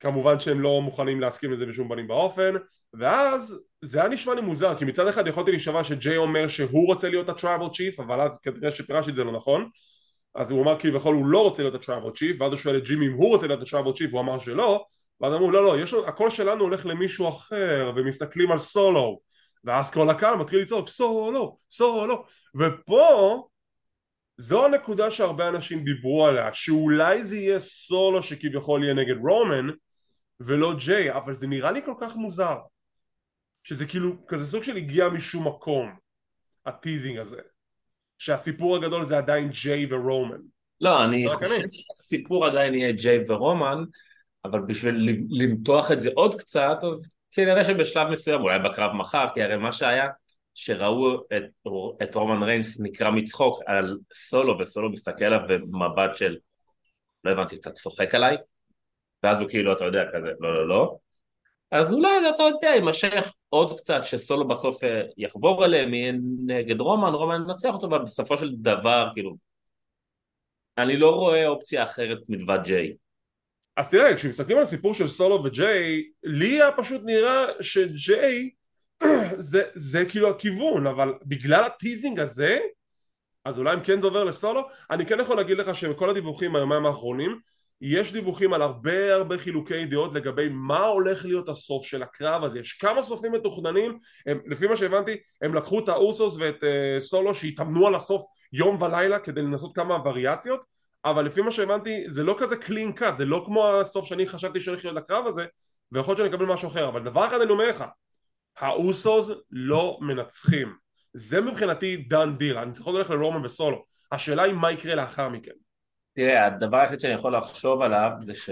כמובן 0.00 0.40
שהם 0.40 0.60
לא 0.60 0.82
מוכנים 0.82 1.20
להסכים 1.20 1.52
לזה 1.52 1.66
בשום 1.66 1.88
פנים 1.88 2.08
באופן 2.08 2.54
ואז 2.94 3.58
זה 3.82 4.00
היה 4.00 4.08
נשמע 4.08 4.34
לי 4.34 4.40
מוזר 4.40 4.78
כי 4.78 4.84
מצד 4.84 5.08
אחד 5.08 5.26
יכולתי 5.26 5.50
להישמע 5.50 5.84
שג'יי 5.84 6.16
אומר 6.16 6.48
שהוא 6.48 6.86
רוצה 6.86 7.08
להיות 7.08 7.28
ה 7.28 7.34
Tribal 7.34 7.68
Chief 7.74 8.00
אבל 8.00 8.20
אז 8.20 8.38
כנראה 8.38 8.70
שפירשתי 8.70 9.12
זה 9.12 9.24
לא 9.24 9.32
נכון. 9.32 9.68
אז 10.34 10.50
הוא 10.50 10.62
אמר 10.62 10.78
כביכול 10.78 11.14
הוא 11.14 11.26
לא 11.26 11.42
רוצה 11.42 11.62
להיות 11.62 11.74
ה 11.74 11.79
Tribal 11.79 12.10
Chief 12.10 12.40
ואז 12.40 12.52
הוא 12.52 12.58
שואל 12.58 12.76
את 12.76 12.84
ג'ימי 12.84 13.06
אם 13.06 13.12
הוא 13.12 13.28
רוצה 13.28 13.46
להיות 13.46 13.62
ה 13.62 13.66
Tribal 13.66 13.92
Chief 13.92 14.10
והוא 14.10 14.20
אמר 14.20 14.38
שלא 14.38 14.84
ואז 15.20 15.32
אמרו 15.34 15.50
לא 15.50 15.64
לא 15.64 15.80
יש, 15.82 15.94
הקול 15.94 16.30
שלנו 16.30 16.64
הולך 16.64 16.86
למישהו 16.86 17.28
אחר 17.28 17.92
ומסתכלים 17.96 18.50
על 18.52 18.58
סולו. 18.58 19.20
ואז 19.64 19.90
כל 19.90 20.10
הקהל 20.10 20.36
מתחיל 20.36 20.60
לצעוק 20.60 20.88
סולו 20.88 21.58
סולו. 21.70 22.24
ופה 22.54 23.48
זו 24.38 24.64
הנקודה 24.64 25.10
שהרבה 25.10 25.48
אנשים 25.48 25.84
דיברו 25.84 26.26
עליה 26.26 26.54
שאולי 26.54 27.24
זה 27.24 27.36
יהיה 27.36 27.58
סולו 27.58 28.22
שכביכול 28.22 28.84
יהיה 28.84 28.94
נגד 28.94 29.16
רומן 29.16 29.70
ולא 30.40 30.74
ג'יי 30.78 31.12
אבל 31.12 31.34
זה 31.34 31.46
נראה 31.46 31.70
לי 31.70 31.80
כל 31.84 31.94
כך 32.00 32.16
מוזר 32.16 32.56
שזה 33.62 33.86
כאילו 33.86 34.26
כזה 34.26 34.46
סוג 34.46 34.62
של 34.62 34.76
הגיע 34.76 35.08
משום 35.08 35.48
מקום 35.48 35.94
הטיזינג 36.66 37.18
הזה 37.18 37.40
שהסיפור 38.18 38.76
הגדול 38.76 39.04
זה 39.04 39.18
עדיין 39.18 39.50
ג'יי 39.50 39.86
ורומן. 39.90 40.40
לא 40.80 41.04
אני 41.04 41.28
חושב 41.34 41.66
שהסיפור 41.70 42.46
עדיין 42.46 42.74
יהיה 42.74 42.92
ג'יי 42.92 43.18
ורומן 43.28 43.84
אבל 44.44 44.60
בשביל 44.60 45.24
למתוח 45.30 45.92
את 45.92 46.00
זה 46.00 46.10
עוד 46.14 46.34
קצת 46.34 46.78
אז 46.92 47.14
כנראה 47.30 47.64
שבשלב 47.64 48.08
מסוים 48.08 48.40
אולי 48.40 48.58
בקרב 48.58 48.92
מחר 48.92 49.26
כי 49.34 49.42
הרי 49.42 49.56
מה 49.56 49.72
שהיה 49.72 50.08
שראו 50.54 51.16
את, 51.16 51.68
את 52.02 52.14
רומן 52.14 52.42
ריינס 52.42 52.80
נקרא 52.80 53.10
מצחוק 53.10 53.62
על 53.66 53.98
סולו 54.14 54.58
וסולו 54.58 54.90
מסתכל 54.90 55.24
עליו 55.24 55.40
במבט 55.48 56.16
של 56.16 56.36
לא 57.24 57.30
הבנתי 57.30 57.56
אתה 57.56 57.70
צוחק 57.70 58.14
עליי? 58.14 58.36
ואז 59.22 59.40
הוא 59.40 59.48
כאילו 59.48 59.72
אתה 59.72 59.84
יודע 59.84 60.04
כזה 60.12 60.28
לא 60.40 60.54
לא 60.54 60.68
לא. 60.68 60.96
אז 61.70 61.94
אולי 61.94 62.08
אתה 62.34 62.42
יודע 62.42 62.68
יימשך 62.68 63.34
עוד 63.48 63.80
קצת 63.80 64.00
שסולו 64.04 64.48
בסוף 64.48 64.84
אה, 64.84 65.02
יחבור 65.16 65.64
אליהם 65.64 65.94
יהיה 65.94 66.12
נגד 66.46 66.80
רומן 66.80 67.12
רומן 67.12 67.42
ינצח 67.48 67.74
אותו 67.74 67.86
ובסופו 67.86 68.36
של 68.36 68.50
דבר 68.56 69.10
כאילו 69.14 69.36
אני 70.78 70.96
לא 70.96 71.10
רואה 71.10 71.46
אופציה 71.46 71.82
אחרת 71.82 72.18
מלבד 72.28 72.58
ג'יי 72.64 72.94
אז 73.76 73.88
תראה 73.88 74.16
כשמסתכלים 74.16 74.56
על 74.56 74.62
הסיפור 74.62 74.94
של 74.94 75.08
סולו 75.08 75.44
וג'יי 75.44 76.04
לי 76.22 76.48
היה 76.48 76.72
פשוט 76.72 77.02
נראה 77.04 77.46
שג'יי 77.60 78.50
זה, 79.38 79.62
זה 79.74 80.04
כאילו 80.08 80.30
הכיוון 80.30 80.86
אבל 80.86 81.14
בגלל 81.24 81.64
ה 81.64 81.71
teasing 81.71 82.20
הזה 82.20 82.58
אז 83.44 83.58
אולי 83.58 83.74
אם 83.74 83.80
כן 83.80 84.00
זה 84.00 84.06
עובר 84.06 84.24
לסולו 84.24 84.68
אני 84.90 85.06
כן 85.06 85.20
יכול 85.20 85.36
להגיד 85.36 85.58
לך 85.58 85.74
שבכל 85.74 86.10
הדיווחים 86.10 86.52
מהיומיים 86.52 86.86
האחרונים 86.86 87.38
יש 87.80 88.12
דיווחים 88.12 88.52
על 88.52 88.62
הרבה 88.62 89.14
הרבה 89.14 89.38
חילוקי 89.38 89.86
דעות 89.86 90.14
לגבי 90.14 90.48
מה 90.48 90.86
הולך 90.86 91.24
להיות 91.24 91.48
הסוף 91.48 91.86
של 91.86 92.02
הקרב 92.02 92.44
הזה. 92.44 92.58
יש 92.58 92.72
כמה 92.72 93.02
סופים 93.02 93.32
מתוכננים 93.32 93.98
הם, 94.26 94.40
לפי 94.46 94.66
מה 94.66 94.76
שהבנתי 94.76 95.16
הם 95.42 95.54
לקחו 95.54 95.78
את 95.78 95.88
האוסוס 95.88 96.36
ואת 96.38 96.62
uh, 96.62 97.00
סולו 97.00 97.34
שהתאמנו 97.34 97.86
על 97.86 97.94
הסוף 97.94 98.22
יום 98.52 98.82
ולילה 98.82 99.18
כדי 99.18 99.42
לנסות 99.42 99.74
כמה 99.74 99.98
וריאציות 100.04 100.60
אבל 101.04 101.24
לפי 101.24 101.40
מה 101.40 101.50
שהבנתי 101.50 102.04
זה 102.06 102.22
לא 102.22 102.36
כזה 102.38 102.56
clean 102.56 102.92
cut 102.92 103.18
זה 103.18 103.24
לא 103.24 103.42
כמו 103.46 103.80
הסוף 103.80 104.06
שאני 104.06 104.26
חשבתי 104.26 104.60
שהולך 104.60 104.84
להיות 104.84 104.96
לקרב 104.96 105.26
הזה 105.26 105.44
ויכול 105.92 106.12
להיות 106.12 106.18
שאני 106.18 106.36
אקבל 106.36 106.52
משהו 106.52 106.68
אחר 106.68 106.88
אבל 106.88 107.04
דבר 107.04 107.26
אחד 107.26 107.40
אני 107.40 107.50
אומר 107.50 107.68
לך 107.68 107.84
האוסוס 108.56 109.30
לא 109.50 109.98
מנצחים 110.00 110.76
זה 111.14 111.40
מבחינתי 111.40 111.96
done 111.96 112.36
deal 112.38 112.58
הניצחון 112.58 112.94
הולך 112.94 113.10
לרומן 113.10 113.44
וסולו 113.44 113.84
השאלה 114.12 114.42
היא 114.42 114.54
מה 114.54 114.72
יקרה 114.72 114.94
לאחר 114.94 115.28
מכן 115.28 115.52
תראה, 116.14 116.46
הדבר 116.46 116.76
היחיד 116.76 117.00
שאני 117.00 117.12
יכול 117.12 117.36
לחשוב 117.36 117.82
עליו 117.82 118.10
זה 118.20 118.34
ש... 118.34 118.50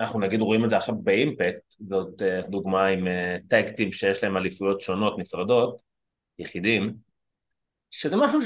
אנחנו 0.00 0.20
נגיד 0.20 0.40
רואים 0.40 0.64
את 0.64 0.70
זה 0.70 0.76
עכשיו 0.76 0.94
באימפקט, 0.94 1.74
זאת 1.80 2.22
אה, 2.22 2.40
דוגמה 2.48 2.86
עם 2.86 3.06
tag 3.48 3.65
team 3.65 3.88
אה, 3.88 3.92
שיש 3.92 4.22
להם 4.22 4.36
אליפויות 4.36 4.80
שונות 4.80 5.18
נפרדות, 5.18 5.82
יחידים, 6.38 6.94
שזה 7.90 8.16
משהו. 8.16 8.40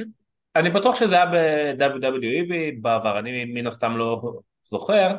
אני 0.57 0.71
בטוח 0.71 0.97
שזה 0.97 1.15
היה 1.15 1.27
ב-WWE 1.27 2.81
בעבר, 2.81 3.19
אני 3.19 3.45
מן 3.45 3.67
הסתם 3.67 3.97
לא 3.97 4.33
זוכר, 4.63 5.17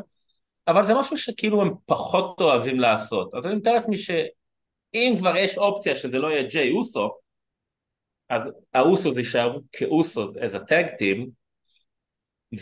אבל 0.67 0.85
זה 0.85 0.93
משהו 0.93 1.17
שכאילו 1.17 1.61
הם 1.61 1.69
פחות 1.85 2.41
אוהבים 2.41 2.79
לעשות. 2.79 3.33
אז 3.33 3.45
אני 3.45 3.55
מתאר 3.55 3.73
לעצמי 3.73 3.97
שאם 3.97 5.15
כבר 5.19 5.35
יש 5.35 5.57
אופציה 5.57 5.95
שזה 5.95 6.17
לא 6.17 6.27
יהיה 6.27 6.43
ג'יי 6.43 6.71
אוסו, 6.71 7.17
אז 8.29 8.49
האוסוס 8.73 9.17
יישארו 9.17 9.59
כאוסוס 9.71 10.37
as 10.37 10.53
a 10.55 10.59
tag 10.59 10.87
team 10.99 11.29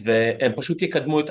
והם 0.03 0.51
פשוט 0.57 0.81
יקדמו 0.81 1.19
את, 1.19 1.29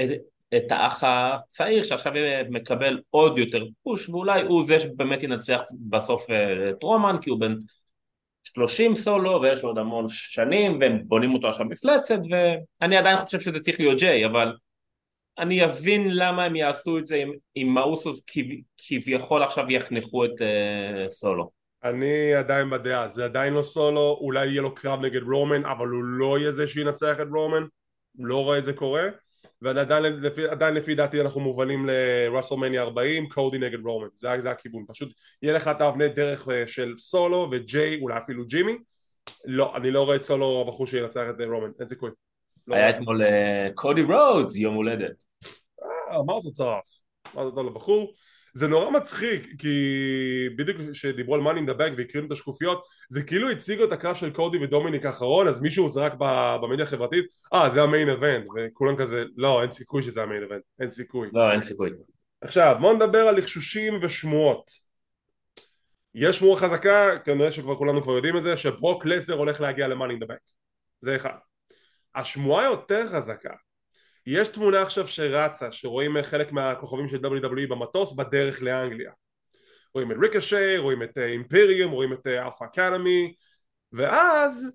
את, 0.00 0.08
את 0.56 0.72
האח 0.72 1.04
הצעיר 1.06 1.82
שעכשיו 1.82 2.12
מקבל 2.50 3.00
עוד 3.10 3.38
יותר 3.38 3.64
פוש 3.82 4.08
ואולי 4.08 4.42
הוא 4.42 4.64
זה 4.64 4.80
שבאמת 4.80 5.22
ינצח 5.22 5.60
בסוף 5.88 6.30
אה, 6.30 6.70
את 6.70 6.82
רומן 6.82 7.16
כי 7.22 7.30
הוא 7.30 7.40
בן 7.40 7.54
30 8.44 8.94
סולו 8.94 9.40
ויש 9.42 9.62
לו 9.62 9.68
עוד 9.68 9.78
המון 9.78 10.04
שנים 10.08 10.80
והם 10.80 11.02
בונים 11.04 11.34
אותו 11.34 11.48
עכשיו 11.48 11.66
מפלצת 11.66 12.18
ואני 12.30 12.96
עדיין 12.96 13.16
חושב 13.24 13.40
שזה 13.40 13.60
צריך 13.60 13.80
להיות 13.80 13.98
ג'יי 13.98 14.26
אבל 14.26 14.52
אני 15.38 15.64
אבין 15.64 16.08
למה 16.10 16.44
הם 16.44 16.56
יעשו 16.56 16.98
את 16.98 17.06
זה 17.06 17.16
עם, 17.16 17.32
עם 17.54 17.78
האוסוס 17.78 18.22
כביכול 18.76 19.42
עכשיו 19.42 19.70
יחנכו 19.70 20.24
את 20.24 20.30
uh, 20.30 21.10
סולו. 21.10 21.50
אני 21.84 22.34
עדיין 22.34 22.70
בדעה, 22.70 23.08
זה 23.08 23.24
עדיין 23.24 23.54
לא 23.54 23.62
סולו, 23.62 24.18
אולי 24.20 24.46
יהיה 24.46 24.62
לו 24.62 24.74
קרב 24.74 25.00
נגד 25.00 25.22
רומן, 25.22 25.64
אבל 25.64 25.88
הוא 25.88 26.04
לא 26.04 26.38
יהיה 26.38 26.52
זה 26.52 26.68
שינצח 26.68 27.16
את 27.22 27.26
רומן, 27.32 27.64
לא 28.18 28.44
רואה 28.44 28.58
את 28.58 28.64
זה 28.64 28.72
קורה, 28.72 29.02
ועדיין 29.64 30.02
לפי, 30.02 30.42
לפי 30.74 30.94
דעתי 30.94 31.20
אנחנו 31.20 31.40
מובנים 31.40 31.86
לרסלמניה 31.86 32.82
40, 32.82 33.28
קודי 33.28 33.58
נגד 33.58 33.84
רומן, 33.84 34.08
זה, 34.18 34.28
זה 34.40 34.50
הכיוון, 34.50 34.84
פשוט 34.88 35.12
יהיה 35.42 35.54
לך 35.54 35.68
את 35.68 35.80
האבני 35.80 36.08
דרך 36.08 36.48
אה, 36.48 36.66
של 36.66 36.94
סולו 36.98 37.48
וג'יי, 37.50 38.00
אולי 38.00 38.18
אפילו 38.18 38.44
ג'ימי, 38.44 38.76
לא, 39.44 39.76
אני 39.76 39.90
לא 39.90 40.02
רואה 40.02 40.16
את 40.16 40.22
סולו 40.22 40.64
הבחור 40.66 40.86
שינצח 40.86 41.22
את 41.30 41.34
רומן, 41.48 41.70
אין 41.80 41.88
סיכוי. 41.88 42.10
לא 42.66 42.74
היה 42.74 42.90
אתמול 42.90 43.22
אה, 43.22 43.68
קודי 43.74 44.02
רודס 44.02 44.56
יום 44.56 44.74
הולדת. 44.74 45.24
אה, 45.82 46.22
מה 46.26 46.34
זה 46.42 46.50
צרף? 46.52 46.84
מה 47.34 47.50
זה 47.50 47.62
לבחור? 47.62 48.12
זה 48.54 48.68
נורא 48.68 48.90
מצחיק 48.90 49.48
כי 49.58 49.68
בדיוק 50.56 50.78
כשדיברו 50.92 51.34
על 51.34 51.40
מאני 51.40 51.72
בנק 51.72 51.98
והקרינו 51.98 52.26
את 52.26 52.32
השקופיות 52.32 52.84
זה 53.08 53.22
כאילו 53.22 53.50
הציגו 53.50 53.84
את 53.84 53.92
הקרב 53.92 54.14
של 54.14 54.32
קודי 54.32 54.58
ודומיניק 54.64 55.06
האחרון 55.06 55.48
אז 55.48 55.60
מישהו 55.60 55.90
זרק 55.90 56.12
במדיה 56.62 56.84
החברתית 56.84 57.24
אה 57.54 57.70
זה 57.70 57.82
ה 57.82 57.87
main 57.87 58.08
event 58.08 58.46
וכולם 58.56 58.96
כזה 58.96 59.24
לא 59.36 59.62
אין 59.62 59.70
סיכוי 59.70 60.02
שזה 60.02 60.22
ה 60.22 60.26
main 60.26 60.42
event 60.42 60.62
אין 60.80 60.90
סיכוי 60.90 61.28
לא 61.32 61.52
אין 61.52 61.60
סיכוי. 61.62 61.90
עכשיו 62.44 62.76
בוא 62.80 62.94
נדבר 62.94 63.18
על 63.18 63.36
לחשושים 63.36 63.98
ושמועות. 64.02 64.70
יש 66.14 66.38
שמועה 66.38 66.60
חזקה 66.60 67.18
כנראה 67.24 67.52
שכבר 67.52 67.76
כולנו 67.76 68.02
כבר 68.02 68.12
יודעים 68.12 68.36
את 68.36 68.42
זה 68.42 68.56
שברוק 68.56 69.06
לסנר 69.06 69.34
הולך 69.34 69.60
להגיע 69.60 69.88
למאני 69.88 70.16
בנק. 70.16 70.38
זה 71.00 71.16
אחד. 71.16 71.34
השמועה 72.14 72.64
יותר 72.64 73.08
חזקה 73.08 73.54
יש 74.26 74.48
תמונה 74.48 74.82
עכשיו 74.82 75.08
שרצה 75.08 75.72
שרואים 75.72 76.22
חלק 76.22 76.52
מהכוכבים 76.52 77.08
של 77.08 77.16
WWE 77.16 77.68
במטוס 77.68 78.12
בדרך 78.12 78.62
לאנגליה 78.62 79.12
רואים 79.94 80.12
את 80.12 80.16
ריקושי, 80.20 80.78
רואים 80.78 81.02
את 81.02 81.18
אימפריום, 81.18 81.92
רואים 81.92 82.12
את 82.12 82.26
אלפא 82.26 82.64
אקדמי 82.64 83.34
ואז 83.92 84.66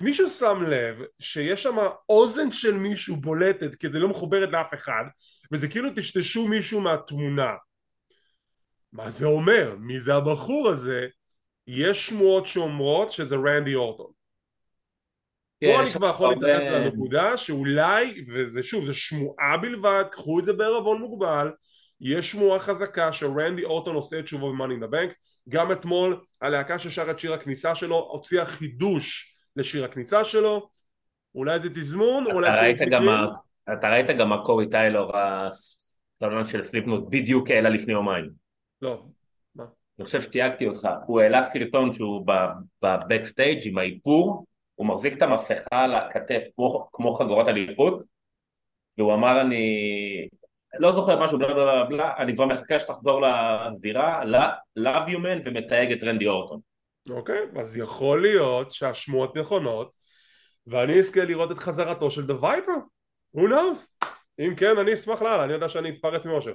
מישהו 0.00 0.28
שם 0.28 0.62
לב 0.68 0.98
שיש 1.18 1.62
שם 1.62 1.76
אוזן 2.08 2.50
של 2.50 2.74
מישהו 2.74 3.16
בולטת 3.16 3.74
כי 3.74 3.90
זה 3.90 3.98
לא 3.98 4.08
מחוברת 4.08 4.48
לאף 4.52 4.74
אחד 4.74 5.04
וזה 5.52 5.68
כאילו 5.68 5.90
טשטשו 5.94 6.48
מישהו 6.48 6.80
מהתמונה 6.80 7.54
מה 8.92 9.10
זה 9.10 9.26
אומר? 9.26 9.76
מי 9.78 10.00
זה 10.00 10.14
הבחור 10.14 10.68
הזה? 10.68 11.06
יש 11.66 12.06
שמועות 12.06 12.46
שאומרות 12.46 13.12
שזה 13.12 13.36
רנדי 13.36 13.74
אורטון 13.74 14.12
פה 15.64 15.80
אני 15.80 15.90
כבר 15.90 16.08
יכול 16.08 16.30
להתייחס 16.30 16.64
לנקודה 16.64 17.36
שאולי, 17.36 18.24
וזה 18.28 18.62
שוב, 18.62 18.84
זה 18.84 18.92
שמועה 18.92 19.56
בלבד, 19.56 20.04
קחו 20.10 20.38
את 20.38 20.44
זה 20.44 20.52
בערבון 20.52 21.00
מוגבל, 21.00 21.50
יש 22.00 22.30
שמועה 22.30 22.58
חזקה 22.58 23.12
שרנדי 23.12 23.64
אורטון 23.64 23.94
עושה 23.94 24.18
את 24.18 24.28
שובו 24.28 24.52
ב-Money 24.52 24.80
in 24.80 24.84
the 24.84 24.92
Bank 24.92 25.14
גם 25.48 25.72
אתמול 25.72 26.20
הלהקה 26.42 26.78
ששרה 26.78 27.10
את 27.10 27.18
שיר 27.18 27.34
הכניסה 27.34 27.74
שלו 27.74 27.96
הוציאה 27.96 28.44
חידוש 28.44 29.34
לשיר 29.56 29.84
הכניסה 29.84 30.24
שלו. 30.24 30.68
אולי 31.34 31.60
זה 31.60 31.70
תזמון, 31.70 32.26
אולי 32.32 32.56
זה... 32.56 32.62
ראית 32.62 32.78
גם 32.90 33.06
אתה 33.72 33.90
ראית 33.90 34.06
גם 34.10 34.28
מה 34.28 34.44
קורי 34.44 34.70
טיילור 34.70 35.12
הסלון 35.16 36.44
של 36.44 36.62
סליפנוט 36.62 37.04
בדיוק 37.08 37.50
העלה 37.50 37.68
לפני 37.68 37.92
יומיים. 37.92 38.30
לא? 38.82 39.02
אני 39.98 40.04
חושב 40.04 40.22
שתייגתי 40.22 40.66
אותך, 40.66 40.88
הוא 41.06 41.20
העלה 41.20 41.42
סרטון 41.42 41.92
שהוא 41.92 42.26
בבקסטייג' 42.82 43.58
עם 43.64 43.78
האיפור 43.78 44.46
הוא 44.74 44.86
מחזיק 44.86 45.12
את 45.12 45.22
המסכה 45.22 45.62
על 45.70 45.94
הכתף 45.94 46.44
כמו, 46.56 46.88
כמו 46.92 47.14
חגורת 47.14 47.48
אליפות 47.48 48.04
והוא 48.98 49.14
אמר 49.14 49.40
אני 49.40 50.28
לא 50.78 50.92
זוכר 50.92 51.20
משהו 51.24 51.38
בלה 51.38 51.54
בלה 51.54 51.64
בלה 51.64 51.84
בלה 51.84 52.14
אני 52.18 52.34
כבר 52.34 52.46
מחכה 52.46 52.78
שתחזור 52.78 53.22
לזירה 53.22 54.22
love 54.78 55.08
you 55.08 55.16
man 55.16 55.40
ומתייג 55.44 55.92
את 55.92 56.04
רנדי 56.04 56.26
אורטון. 56.26 56.60
אוקיי 57.10 57.38
okay, 57.54 57.60
אז 57.60 57.76
יכול 57.76 58.22
להיות 58.22 58.72
שהשמועות 58.72 59.36
נכונות 59.36 59.92
ואני 60.66 60.98
אזכה 60.98 61.24
לראות 61.24 61.50
את 61.50 61.58
חזרתו 61.58 62.10
של 62.10 62.26
דה 62.26 62.44
וייפר 62.44 62.72
who 63.36 63.40
knows? 63.40 64.06
אם 64.38 64.54
כן 64.56 64.78
אני 64.78 64.94
אשמח 64.94 65.22
לאללה 65.22 65.44
אני 65.44 65.52
יודע 65.52 65.68
שאני 65.68 65.90
אתפרץ 65.90 66.26
מאושר. 66.26 66.52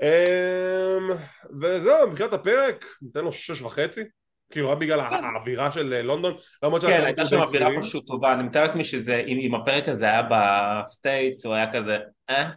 um, 0.00 1.18
וזהו 1.62 2.08
מבחינת 2.08 2.32
הפרק 2.32 2.84
ניתן 3.02 3.20
לו 3.20 3.32
שש 3.32 3.62
וחצי 3.62 4.04
כאילו 4.50 4.70
רק 4.70 4.78
בגלל 4.78 5.10
כן. 5.10 5.24
האווירה 5.24 5.72
של 5.72 5.94
אה, 5.94 6.02
לונדון 6.02 6.34
כן 6.80 7.04
הייתה 7.04 7.26
שם 7.26 7.40
אווירה 7.40 7.68
פשוט 7.82 8.06
טובה. 8.06 8.32
אני 8.32 8.42
מתאר 8.42 8.62
לעצמי 8.62 8.84
שזה 8.84 9.22
אם 9.26 9.54
הפרק 9.54 9.88
הזה 9.88 10.04
היה 10.04 10.22
ב 10.30 10.47
States 10.47 11.46
הוא 11.46 11.54
היה 11.54 11.72
כזה 11.72 11.98
אה? 12.30 12.50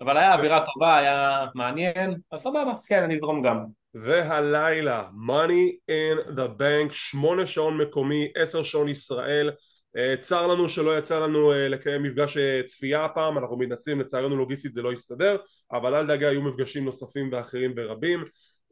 אבל 0.00 0.16
היה 0.16 0.34
אווירה 0.34 0.64
טובה 0.74 0.96
היה 0.98 1.46
מעניין 1.54 2.14
אז 2.32 2.40
סבבה 2.40 2.72
כן 2.86 3.02
אני 3.02 3.14
אזרום 3.14 3.42
גם. 3.42 3.64
והלילה 3.94 5.04
money 5.28 5.90
in 5.90 6.36
the 6.36 6.60
bank 6.60 6.92
שמונה 6.92 7.46
שעון 7.46 7.78
מקומי 7.78 8.28
עשר 8.36 8.62
שעון 8.62 8.88
ישראל. 8.88 9.50
אה, 9.96 10.14
צר 10.20 10.46
לנו 10.46 10.68
שלא 10.68 10.98
יצא 10.98 11.20
לנו 11.20 11.52
אה, 11.52 11.68
לקיים 11.68 12.02
מפגש 12.02 12.38
צפייה 12.64 13.04
הפעם 13.04 13.38
אנחנו 13.38 13.56
מתנצלים 13.58 14.00
לצערנו 14.00 14.36
לוגיסטית 14.36 14.72
זה 14.72 14.82
לא 14.82 14.92
יסתדר 14.92 15.36
אבל 15.72 15.94
אל 15.94 16.06
דאגה 16.06 16.28
יהיו 16.28 16.42
מפגשים 16.42 16.84
נוספים 16.84 17.28
ואחרים 17.32 17.72
ורבים 17.76 18.24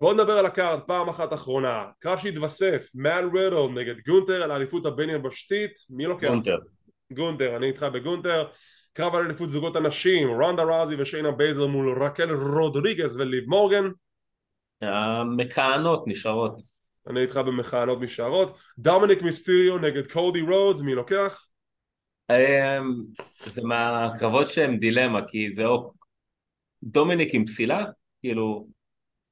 בואו 0.03 0.15
נדבר 0.15 0.39
על 0.39 0.47
הקארד 0.47 0.81
פעם 0.81 1.09
אחת 1.09 1.33
אחרונה. 1.33 1.85
קרב 1.99 2.19
שהתווסף 2.19 2.89
מאט 2.95 3.25
רידל 3.35 3.69
נגד 3.69 3.95
גונטר 4.07 4.43
על 4.43 4.51
האליפות 4.51 4.87
הבין 4.87 5.11
יבשתית 5.11 5.73
מי 5.91 6.07
לוקח? 6.07 6.29
גונטר. 6.29 6.59
גונטר 7.13 7.57
אני 7.57 7.67
איתך 7.67 7.87
בגונטר. 7.93 8.47
קרב 8.93 9.15
על 9.15 9.25
אליפות 9.25 9.51
זוגות 9.51 9.77
הנשים 9.77 10.29
רונדה 10.29 10.63
ראוזי 10.63 10.95
ושיינה 10.99 11.31
בייזלר 11.31 11.67
מול 11.67 12.03
רקל 12.03 12.31
רודריגז 12.33 13.17
וליב 13.17 13.45
מורגן 13.47 13.85
המכהנות 14.81 16.05
נשארות. 16.07 16.63
אני 17.07 17.23
איתך 17.23 17.37
במכהנות 17.37 18.01
נשארות. 18.01 18.59
דומיניק 18.79 19.23
מיסטיריו 19.23 19.79
נגד 19.79 20.13
קודי 20.13 20.41
רודס 20.41 20.83
מי 20.83 20.95
לוקח? 20.95 21.47
אמ, 22.31 23.05
זה 23.47 23.63
מהקרבות 23.63 24.49
שהם 24.49 24.77
דילמה 24.77 25.21
כי 25.29 25.53
זה 25.55 25.67
או 25.67 25.93
דומיניק 26.83 27.35
עם 27.35 27.47
פסילה 27.47 27.85
כאילו 28.21 28.67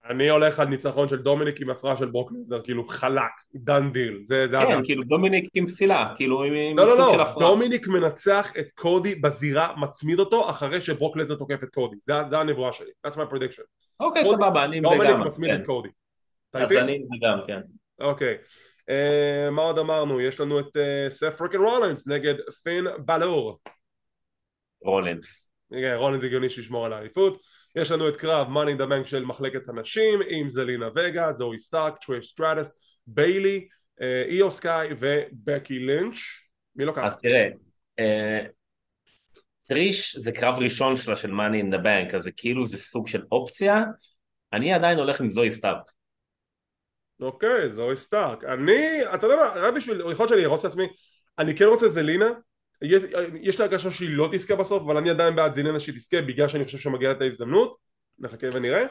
אני 0.09 0.29
הולך 0.29 0.61
על 0.61 0.69
ניצחון 0.69 1.09
של 1.09 1.17
דומיניק 1.17 1.61
עם 1.61 1.71
הפרעה 1.71 1.97
של 1.97 2.07
ברוק 2.07 2.31
לסנר, 2.31 2.61
כאילו 2.63 2.89
חלק, 2.89 3.31
done 3.55 3.93
deal, 3.93 4.23
זה 4.25 4.49
זה 4.49 4.57
כן, 4.57 4.85
כאילו 4.85 5.05
דומיניק 5.05 5.49
עם 5.55 5.67
פסילה, 5.67 6.13
כאילו 6.17 6.43
עם 6.45 6.79
לא, 6.79 6.87
לא, 6.87 6.99
לא, 6.99 7.19
לא, 7.19 7.25
דומיניק 7.39 7.89
מנצח 7.89 8.53
את 8.59 8.67
קודי 8.75 9.15
בזירה, 9.15 9.75
מצמיד 9.77 10.19
אותו 10.19 10.51
אחרי 10.51 10.81
שברוק 10.81 11.17
לסנר 11.17 11.35
תוקף 11.35 11.65
את 11.65 11.69
קודי, 11.75 11.97
זה 12.03 12.13
זה 12.27 12.39
הנבואה 12.39 12.73
שלי, 12.73 12.91
that's 13.07 13.15
my 13.15 13.33
prediction. 13.33 13.63
אוקיי, 14.01 14.25
סבבה, 14.25 14.65
אני 14.65 14.77
עם 14.77 14.83
זה 14.83 14.95
גם. 14.95 14.97
דומיניק 14.97 15.27
מצמיד 15.27 15.51
כן. 15.51 15.61
את 15.61 15.67
קודי. 15.67 15.89
אז 16.53 16.73
אני 16.73 16.97
עם 16.97 17.03
זה 17.03 17.27
גם, 17.27 17.39
כן. 17.47 17.61
אוקיי. 18.01 18.37
Uh, 18.81 19.51
מה 19.51 19.63
עוד 19.63 19.79
אמרנו? 19.79 20.21
יש 20.21 20.41
לנו 20.41 20.61
את 20.61 20.77
uh, 20.77 21.11
סת' 21.11 21.37
freakin' 21.37 21.59
רולינס 21.59 22.07
נגד 22.07 22.35
פין 22.63 22.87
באלור. 23.05 23.59
רולינס. 24.81 25.53
כן, 25.71 25.95
רולינס 25.97 26.25
הגיוני 26.25 26.51
שישמור 26.51 26.87
על 26.87 26.93
האליפות. 26.93 27.41
יש 27.77 27.91
לנו 27.91 28.09
את 28.09 28.17
קרב 28.17 28.47
money 28.49 28.77
in 28.77 28.81
the 28.81 28.91
bank 28.91 29.07
של 29.07 29.25
מחלקת 29.25 29.69
הנשים 29.69 30.21
עם 30.29 30.51
זלינה 30.51 30.89
וגה, 30.97 31.33
זוהי 31.33 31.59
סטארק, 31.59 31.95
טריש 32.07 32.29
סטרטס, 32.29 32.75
ביילי, 33.07 33.69
אה, 34.01 34.23
איו 34.29 34.51
סקאי 34.51 34.89
ובקי 34.99 35.79
לינץ' 35.79 36.15
מי 36.77 36.85
לוקח? 36.85 37.03
אז 37.05 37.21
תראה 37.21 37.49
אה, 37.99 38.47
טריש 39.65 40.17
זה 40.17 40.33
קרב 40.33 40.59
ראשון 40.59 40.97
שלה 40.97 41.17
של 41.17 41.31
money 41.31 41.65
in 41.65 41.75
the 41.75 41.79
bank 41.79 42.17
אז 42.17 42.25
זה 42.25 42.31
כאילו 42.37 42.65
זה 42.65 42.79
סוג 42.79 43.09
של 43.09 43.23
אופציה. 43.33 43.85
אני 44.53 44.73
עדיין 44.73 44.99
הולך 44.99 45.21
עם 45.21 45.31
זוהי 45.31 45.51
סטארק. 45.51 45.91
אוקיי 47.21 47.71
זוהי 47.71 47.97
סטארק. 47.97 48.45
אני 48.45 49.05
אתה 49.15 49.27
יודע 49.27 49.37
מה 49.37 49.61
רק 49.61 49.75
בשביל 49.75 50.01
יכול 50.01 50.11
להיות 50.13 50.29
שאני 50.29 50.45
הרוס 50.45 50.65
לעצמי 50.65 50.87
אני 51.39 51.57
כן 51.57 51.65
רוצה 51.65 51.89
זלינה 51.89 52.31
יש, 52.83 53.03
יש 53.41 53.61
לה 53.61 53.67
הרגשה 53.67 53.91
שהיא 53.91 54.09
לא 54.13 54.29
תזכה 54.33 54.57
בסוף 54.57 54.83
אבל 54.83 54.97
אני 54.97 55.11
עדיין 55.11 55.37
בעד 55.37 55.55
זלינה 55.55 55.81
שהיא 55.81 55.95
תזכה 55.95 56.21
בגלל 56.21 56.49
שאני 56.49 56.65
חושב 56.65 56.79
שמגיעה 56.79 57.13
את 57.13 57.21
ההזדמנות. 57.21 57.77
נחכה 58.19 58.47
ונראה. 58.53 58.85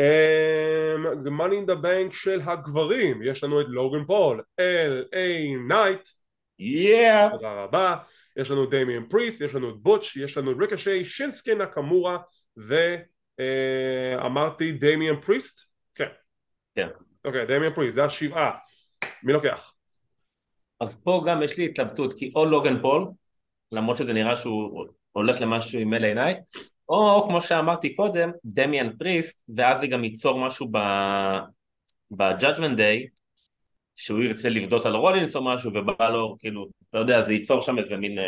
um, 0.00 1.28
money 1.28 1.56
in 1.56 1.66
the 1.66 1.76
bank 1.84 2.12
של 2.12 2.40
הגברים. 2.44 3.22
יש 3.22 3.44
לנו 3.44 3.60
את 3.60 3.66
לוגן 3.68 4.04
פול 4.04 4.42
אל 4.60 4.82
איי 4.82 5.16
נייט 5.68 6.08
yeah. 6.60 7.30
תודה 7.30 7.52
רבה. 7.52 7.96
יש 8.36 8.50
לנו 8.50 8.66
דמיאן 8.66 9.08
פריסט 9.08 9.40
יש 9.40 9.54
לנו 9.54 9.70
את 9.70 9.74
בוטש 9.76 10.16
יש 10.16 10.38
לנו 10.38 10.52
את 10.52 10.56
ריקושט 10.60 11.04
שינסקי 11.04 11.54
נקמורה 11.54 12.18
ואמרתי 13.38 14.72
דמיאן 14.72 15.20
פריסט? 15.20 15.60
כן. 15.94 16.08
כן. 16.74 16.88
אוקיי 17.24 17.46
דמיאן 17.46 17.74
פריסט 17.74 17.94
זה 17.94 18.04
השבעה. 18.04 18.50
מי 19.22 19.32
לוקח? 19.32 19.71
אז 20.82 20.96
פה 21.04 21.22
גם 21.26 21.42
יש 21.42 21.56
לי 21.58 21.64
התלבטות, 21.64 22.12
כי 22.12 22.32
או 22.36 22.44
לוגן 22.44 22.82
פול, 22.82 23.06
למרות 23.72 23.96
שזה 23.96 24.12
נראה 24.12 24.36
שהוא 24.36 24.86
הולך 25.12 25.40
למשהו 25.40 25.80
עם 25.80 25.94
אלי 25.94 26.14
נייט, 26.14 26.38
או 26.88 27.24
כמו 27.28 27.40
שאמרתי 27.40 27.96
קודם, 27.96 28.30
דמיאן 28.44 28.96
פריסט, 28.96 29.44
ואז 29.56 29.80
זה 29.80 29.86
גם 29.86 30.04
ייצור 30.04 30.46
משהו 30.46 30.68
ב-Judgment 32.10 32.76
Day, 32.76 33.08
שהוא 33.96 34.22
ירצה 34.22 34.48
לבגוד 34.48 34.86
על 34.86 34.94
רולינס 34.94 35.36
או 35.36 35.44
משהו, 35.44 35.70
ובא 35.74 36.08
לו, 36.08 36.36
כאילו, 36.38 36.68
אתה 36.90 36.98
יודע, 36.98 37.22
זה 37.22 37.32
ייצור 37.32 37.60
שם 37.60 37.78
איזה 37.78 37.96
מין... 37.96 38.18
אה, 38.18 38.24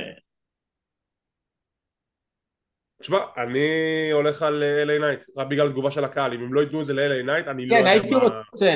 תשמע, 3.00 3.18
אני 3.36 3.68
הולך 4.12 4.42
על 4.42 4.62
אלי 4.62 4.98
נייט, 4.98 5.24
רק 5.36 5.46
בגלל 5.46 5.70
תגובה 5.70 5.90
של 5.90 6.04
הקהל, 6.04 6.34
אם 6.34 6.40
הם 6.40 6.54
לא 6.54 6.60
ייתנו 6.60 6.80
את 6.80 6.86
זה 6.86 6.92
לאלי 6.92 7.22
נייט, 7.22 7.46
אני 7.46 7.66
לא 7.66 7.76
כן, 7.76 7.84
לא 7.84 7.88
יודע 7.88 8.02
מה... 8.02 8.08
כן, 8.08 8.16
הייתי 8.16 8.38
רוצה, 8.52 8.74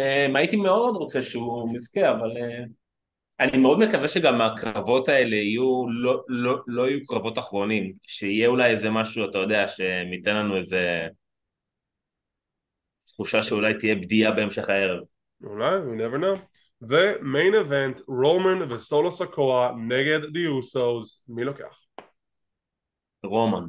אה, 0.00 0.26
הייתי 0.34 0.56
מאוד 0.56 0.96
רוצה 0.96 1.22
שהוא 1.22 1.74
יזכה, 1.74 2.10
אבל... 2.10 2.30
אני 3.40 3.58
מאוד 3.58 3.78
מקווה 3.78 4.08
שגם 4.08 4.40
הקרבות 4.40 5.08
האלה 5.08 5.36
יהיו, 5.36 5.84
לא, 5.88 6.24
לא, 6.28 6.62
לא 6.66 6.88
יהיו 6.88 7.06
קרבות 7.06 7.38
אחרונים, 7.38 7.92
שיהיה 8.02 8.48
אולי 8.48 8.70
איזה 8.70 8.90
משהו, 8.90 9.30
אתה 9.30 9.38
יודע, 9.38 9.68
שייתן 9.68 10.36
לנו 10.36 10.56
איזה 10.56 11.08
תחושה 13.06 13.42
שאולי 13.42 13.74
תהיה 13.74 13.94
בדיעה 13.94 14.32
בהמשך 14.32 14.68
הערב. 14.68 15.04
אולי, 15.44 15.76
we 15.78 16.00
never 16.00 16.20
know. 16.22 16.40
ומיין 16.82 17.54
אבנט, 17.54 18.00
רומן 18.08 18.72
וסולו 18.72 19.10
סקואה 19.10 19.70
נגד 19.88 20.32
די 20.32 20.46
אוסוס, 20.46 21.24
מי 21.28 21.44
לוקח? 21.44 21.78
רומן. 23.24 23.64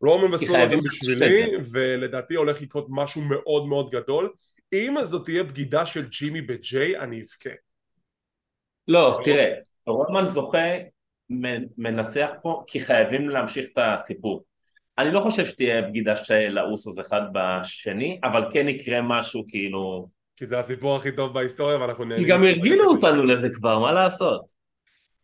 רומן 0.00 0.34
וסולו 0.34 0.68
זה 0.68 0.76
בשבילי, 0.84 1.42
ולדעתי 1.72 2.34
הולך 2.34 2.62
לקרות 2.62 2.86
משהו 2.88 3.20
מאוד 3.20 3.66
מאוד 3.66 3.90
גדול. 3.90 4.32
אם 4.72 4.94
זאת 5.02 5.24
תהיה 5.24 5.42
בגידה 5.42 5.86
של 5.86 6.08
ג'ימי 6.08 6.40
בג'יי, 6.40 6.98
אני 6.98 7.22
אבכה. 7.22 7.50
לא, 8.88 9.20
תראה, 9.24 9.54
רומן 9.86 10.26
זוכה 10.26 10.68
מנצח 11.78 12.30
פה 12.42 12.64
כי 12.66 12.80
חייבים 12.80 13.28
להמשיך 13.28 13.66
את 13.72 13.78
הסיפור. 13.78 14.44
אני 14.98 15.12
לא 15.12 15.20
חושב 15.20 15.46
שתהיה 15.46 15.82
בגידה 15.82 16.16
של 16.16 16.58
האוסוס 16.58 17.00
אחד 17.00 17.20
בשני, 17.32 18.20
אבל 18.24 18.44
כן 18.52 18.68
יקרה 18.68 19.00
משהו 19.02 19.44
כאילו... 19.48 20.08
כי 20.36 20.46
זה 20.46 20.58
הסיפור 20.58 20.96
הכי 20.96 21.12
טוב 21.12 21.34
בהיסטוריה 21.34 21.78
ואנחנו 21.78 22.04
נהנים. 22.04 22.28
גם 22.28 22.44
הרגילו 22.44 22.84
אותנו 22.84 23.24
לזה 23.24 23.48
כבר, 23.54 23.78
מה 23.78 23.92
לעשות? 23.92 24.42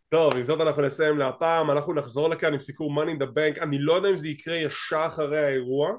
טוב, 0.08 0.36
עם 0.36 0.42
זאת 0.42 0.60
אנחנו 0.60 0.82
נסיים 0.82 1.18
להפעם, 1.18 1.70
אנחנו 1.70 1.94
נחזור 1.94 2.30
לכאן 2.30 2.52
עם 2.52 2.60
סיקור 2.60 3.02
money 3.02 3.08
in 3.08 3.22
the 3.22 3.26
bank, 3.26 3.62
אני 3.62 3.78
לא 3.78 3.92
יודע 3.92 4.10
אם 4.10 4.16
זה 4.16 4.28
יקרה 4.28 4.56
ישר 4.56 5.04
אחרי 5.06 5.44
האירוע, 5.46 5.92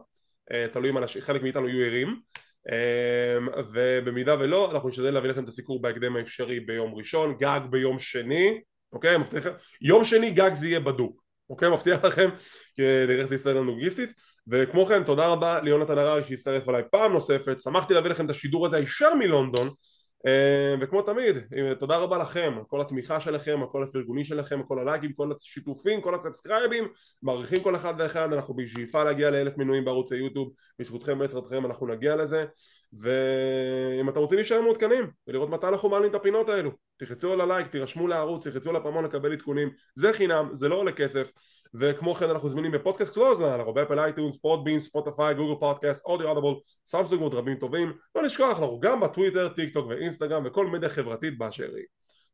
אה, 0.54 0.65
תלוי 0.74 0.89
אם 0.89 0.97
חלק 1.21 1.41
מאיתנו 1.41 1.69
יהיו 1.69 1.86
ערים, 1.86 2.19
ובמידה 3.74 4.36
ולא, 4.39 4.71
אנחנו 4.71 4.89
נשתדל 4.89 5.12
להביא 5.12 5.30
לכם 5.30 5.43
את 5.43 5.47
הסיקור 5.47 5.82
בהקדם 5.82 6.15
האפשרי 6.15 6.60
ביום 6.60 6.95
ראשון, 6.95 7.38
גג 7.39 7.60
ביום 7.69 8.00
שני, 8.00 8.62
אוקיי? 8.93 9.17
מבטיח, 9.17 9.47
יום 9.82 10.04
שני 10.04 10.32
גג 10.32 10.52
זה 10.54 10.67
יהיה 10.67 10.80
בדוק, 10.80 11.24
אוקיי? 11.50 11.69
מבטיח 11.69 12.04
לכם, 12.04 12.30
נראה 12.80 13.19
איך 13.19 13.26
זה 13.26 13.36
יסתדר 13.36 13.54
לנו 13.54 13.76
גיסית, 13.76 14.10
וכמו 14.47 14.86
כן 14.86 15.04
תודה 15.04 15.28
רבה 15.28 15.62
ליונתן 15.62 15.97
הררי 15.97 16.24
שהצטרף 16.24 16.69
אליי 16.69 16.84
פעם 16.91 17.13
נוספת, 17.13 17.62
שמחתי 17.62 17.93
להביא 17.93 18.12
לכם 18.12 18.26
את 18.26 18.30
השידור 18.30 18.65
הזה 18.65 18.78
הישר 18.78 19.15
מלונדון 19.15 19.69
וכמו 20.82 21.02
תמיד, 21.02 21.38
תודה 21.80 21.98
רבה 21.98 22.18
לכם 22.18 22.54
על 22.58 22.64
כל 22.68 22.82
התמיכה 22.82 23.20
שלכם, 23.20 23.60
על 23.62 23.68
כל 23.72 23.84
הפרגונים 23.84 24.24
שלכם, 24.24 24.60
על 24.60 24.66
כל 24.68 24.80
הלייקים, 24.80 25.14
כל 25.14 25.32
השיתופים, 25.32 26.02
כל 26.02 26.16
הסאבסקרייבים, 26.16 26.88
מעריכים 27.24 27.60
כל 27.64 27.76
אחד 27.76 27.94
ואחד, 27.98 28.34
אנחנו 28.34 28.54
בשאיפה 28.54 29.04
להגיע 29.04 29.30
לאלף 29.30 29.58
מנויים 29.58 29.86
בערוץ 29.86 30.12
היוטיוב, 30.12 30.54
בזכותכם 30.80 31.14
ובעזרתכם 31.14 31.66
אנחנו 31.66 31.88
נגיע 31.88 32.16
לזה, 32.16 32.46
ואם 32.94 34.10
אתם 34.10 34.20
רוצים 34.20 34.38
להישאר 34.38 34.62
מעודכנים 34.62 35.12
ולראות 35.28 35.50
מתי 35.50 35.68
אנחנו 35.68 35.90
מעלים 35.90 36.10
את 36.10 36.16
הפינות 36.16 36.50
האלו, 36.50 36.72
תחצו 36.98 37.34
על 37.34 37.42
הלייק, 37.42 37.68
תירשמו 37.68 38.08
לערוץ, 38.08 38.48
תחצו 38.48 38.70
על 38.70 38.76
הפעמון 38.76 39.06
לקבל 39.06 39.34
עדכונים, 39.34 39.70
זה 39.96 40.14
חינם, 40.14 40.50
זה 40.54 40.70
לא 40.70 40.76
עולה 40.76 40.92
כסף 40.92 41.32
וכמו 41.74 42.16
כן 42.16 42.30
אנחנו 42.30 42.50
זמינים 42.50 42.72
בפודקאסט 42.72 43.14
קלוז, 43.14 43.42
אנחנו 43.42 43.74
באפל 43.74 44.00
אייטונס, 44.00 44.38
פודבין, 44.38 44.80
ספוטיפיי, 44.80 45.36
גוגל 45.36 45.60
פודקאסט, 45.60 46.06
אודיו 46.06 46.28
אודיבל, 46.30 46.60
סמסונג 46.86 47.22
ועוד 47.22 47.34
רבים 47.34 47.56
טובים. 47.56 47.94
לא 48.16 48.24
נשכח, 48.24 48.60
אנחנו 48.60 48.80
גם 48.80 49.00
בטוויטר, 49.00 49.50
טיק 49.50 49.74
טוק 49.74 49.88
ואינסטגרם 49.88 50.44
וכל 50.46 50.68
מדיה 50.68 50.90
חברתית 50.90 51.38
באשר 51.38 51.76
היא. 51.76 51.86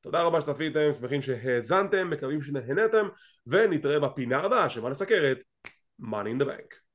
תודה 0.01 0.21
רבה 0.21 0.41
שצפיתם, 0.41 0.93
שמחים 0.93 1.21
שהאזנתם, 1.21 2.09
מקווים 2.09 2.41
שנהנתם 2.41 3.07
ונתראה 3.47 3.99
בפינה 3.99 4.39
הבאה 4.39 4.69
שבה 4.69 4.89
נסקר 4.89 5.31
את 5.31 5.43
Money 6.01 6.39
in 6.39 6.43
the 6.43 6.45
Bank 6.45 6.86